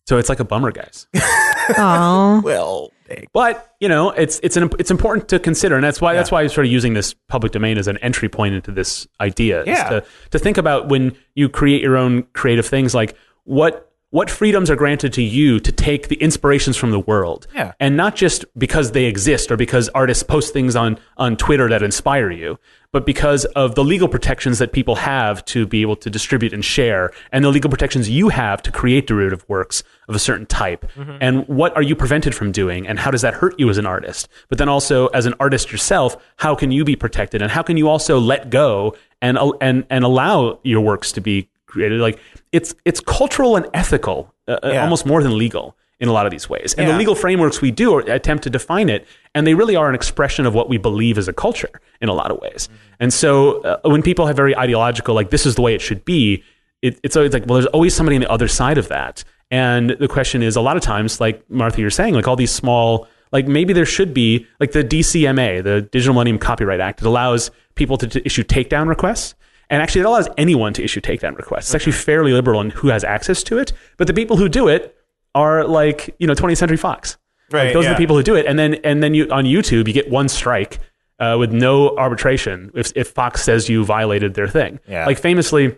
[0.07, 1.07] so it's like a bummer, guys.
[1.77, 3.27] oh Well, dang.
[3.33, 6.41] But you know, it's it's an it's important to consider, and that's why that's why
[6.41, 9.63] I'm sort of using this public domain as an entry point into this idea.
[9.65, 9.89] Yeah.
[9.89, 14.69] to to think about when you create your own creative things, like what what freedoms
[14.69, 17.71] are granted to you to take the inspirations from the world, Yeah.
[17.79, 21.81] and not just because they exist or because artists post things on on Twitter that
[21.81, 22.59] inspire you,
[22.91, 26.63] but because of the legal protections that people have to be able to distribute and
[26.63, 30.85] share, and the legal protections you have to create derivative works of a certain type.
[30.95, 31.17] Mm-hmm.
[31.19, 33.87] And what are you prevented from doing, and how does that hurt you as an
[33.87, 34.29] artist?
[34.47, 37.77] But then also, as an artist yourself, how can you be protected, and how can
[37.77, 41.99] you also let go and and and allow your works to be created?
[41.99, 42.19] Like
[42.51, 44.83] it's it's cultural and ethical, uh, uh, Yeah.
[44.83, 46.73] almost more than legal in a lot of these ways.
[46.77, 49.87] And the legal frameworks we do are, attempt to define it, and they really are
[49.89, 51.69] an expression of what we believe as a culture
[52.01, 52.67] in a lot of ways.
[52.99, 56.03] And so uh, when people have very ideological, like this is the way it should
[56.03, 56.43] be,
[56.81, 59.23] it, it's always like, well, there's always somebody on the other side of that.
[59.49, 62.51] And the question is, a lot of times, like Martha, you're saying, like all these
[62.51, 67.05] small, like maybe there should be, like the DCMA, the Digital Millennium Copyright Act, it
[67.07, 69.35] allows people to, to issue takedown requests.
[69.69, 71.67] And actually, it allows anyone to issue takedown requests.
[71.69, 73.73] It's actually fairly liberal in who has access to it.
[73.97, 74.95] But the people who do it
[75.35, 77.17] are like, you know, 20th Century Fox.
[77.51, 78.45] Like, Right, those are the people who do it.
[78.45, 80.79] And then, and then you on YouTube, you get one strike
[81.19, 84.79] uh, with no arbitration if, if Fox says you violated their thing.
[84.87, 85.05] Yeah.
[85.05, 85.77] Like famously,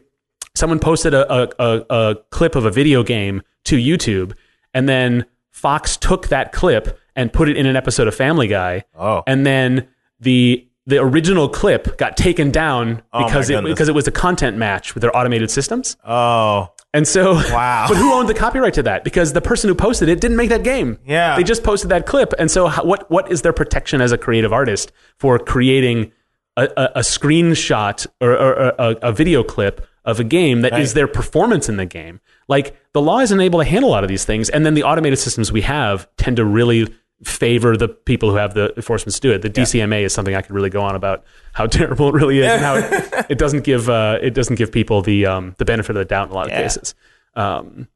[0.55, 4.33] someone posted a, a, a, a clip of a video game to YouTube,
[4.73, 8.83] and then Fox took that clip and put it in an episode of Family Guy.
[8.97, 9.23] Oh.
[9.27, 9.87] And then
[10.19, 14.57] the the original clip got taken down Oh, because it because it was a content
[14.57, 15.97] match with their automated systems.
[16.07, 17.87] Oh, And so, Wow.
[17.89, 19.03] But who owned the copyright to that?
[19.03, 20.99] Because the person who posted it didn't make that game.
[21.05, 21.35] Yeah.
[21.35, 22.33] they just posted that clip.
[22.39, 26.11] And so, how, what what is their protection as a creative artist for creating
[26.57, 27.03] a, a, a
[27.39, 30.95] screenshot or, or, or a, a video clip of a game that is Right.
[30.95, 32.19] their performance in the game?
[32.47, 34.83] Like the law isn't able to handle a lot of these things, and then the
[34.83, 36.93] automated systems we have tend to really
[37.25, 39.41] favor the people who have the enforcement to do it.
[39.41, 41.23] The DCMA is something I could really go on about
[41.53, 44.71] how terrible it really is and how it, it doesn't give uh, it doesn't give
[44.71, 46.61] people the um, the benefit of the doubt in a lot of Yeah.
[46.63, 46.95] cases.
[47.35, 47.87] Um,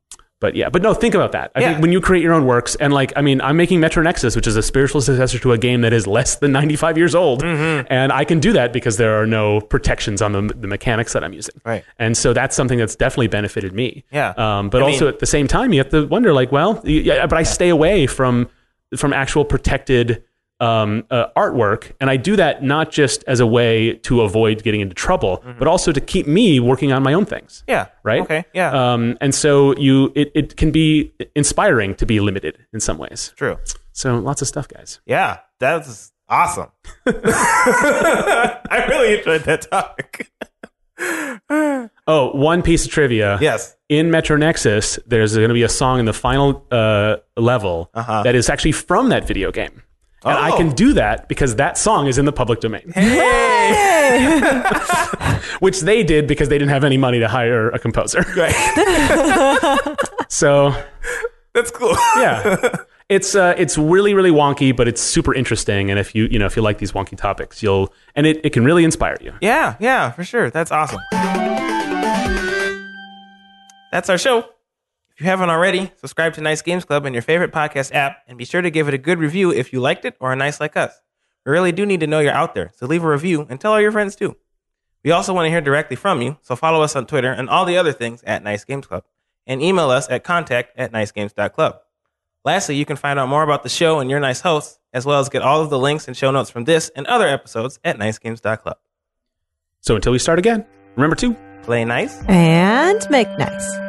[0.42, 1.52] but yeah, but no, think about that.
[1.54, 1.70] I Yeah.
[1.72, 4.38] think when you create your own works, and like, I mean, I'm making Metro Nexus,
[4.38, 7.44] which is a spiritual successor to a game that is less than 95 years old,
[7.44, 7.88] Mm-hmm.
[7.90, 11.26] and I can do that because there are no protections on the, the mechanics that
[11.26, 11.56] I'm using.
[11.66, 11.84] Right.
[12.00, 14.06] And so that's something that's definitely benefited me.
[14.14, 14.30] Yeah.
[14.38, 16.82] Um, but I also mean- at the same time, you have to wonder, like, well,
[16.86, 18.48] yeah, but I stay away from
[18.98, 20.24] from actual protected
[20.62, 24.82] um, uh, artwork, and I do that not just as a way to avoid getting
[24.82, 27.88] into trouble, but also to keep me working on my own things Yeah.
[28.04, 28.22] right?
[28.24, 28.44] Okay.
[28.54, 28.72] Yeah.
[28.94, 33.32] Um, and so you, it, it can be inspiring to be limited in some ways.
[33.38, 33.58] True.
[33.94, 35.00] So lots of stuff, guys.
[35.06, 35.38] Yeah.
[35.62, 36.72] That's awesome.
[37.06, 40.30] I really enjoyed that topic.
[42.12, 43.38] Oh, one piece of trivia.
[43.40, 43.76] Yes.
[43.88, 48.24] In Metro Nexus, there's going to be a song in the final uh, level Uh-huh.
[48.24, 49.84] that is actually from that video game.
[50.26, 50.58] And I Oh.
[50.58, 54.42] can do that because that song is in the public domain, Hey!
[55.60, 58.26] which they did because they didn't have any money to hire a composer.
[58.36, 58.56] Right.
[60.30, 60.74] So
[61.54, 61.96] That's cool.
[62.18, 62.76] yeah
[63.10, 66.46] it's uh, it's really really wonky but it's super interesting and if you you know
[66.46, 69.76] if you like these wonky topics you'll and it, it can really inspire you Yeah,
[69.80, 70.50] yeah, for sure.
[70.50, 71.02] That's awesome.
[73.92, 74.46] That's our show.
[75.10, 78.38] If you haven't already, subscribe to Nice Games Club in your favorite podcast app and
[78.38, 80.60] be sure to give it a good review if you liked it or are nice
[80.60, 81.02] like us.
[81.46, 83.74] We really do need to know you're out there, so leave a review and tell
[83.74, 84.36] all your friends too.
[85.04, 87.66] We also want to hear directly from you, so follow us on Twitter and all
[87.66, 89.04] the other things at Nice Games Club
[89.48, 91.80] and email us at contact at nicegames.club.
[92.46, 95.20] Lastly, you can find out more about the show and your nice hosts, as well
[95.20, 97.98] as get all of the links and show notes from this and other episodes at
[97.98, 98.78] nicegames.club.
[99.82, 102.24] so until we start again remember to Play nice.
[102.28, 103.89] And make nice.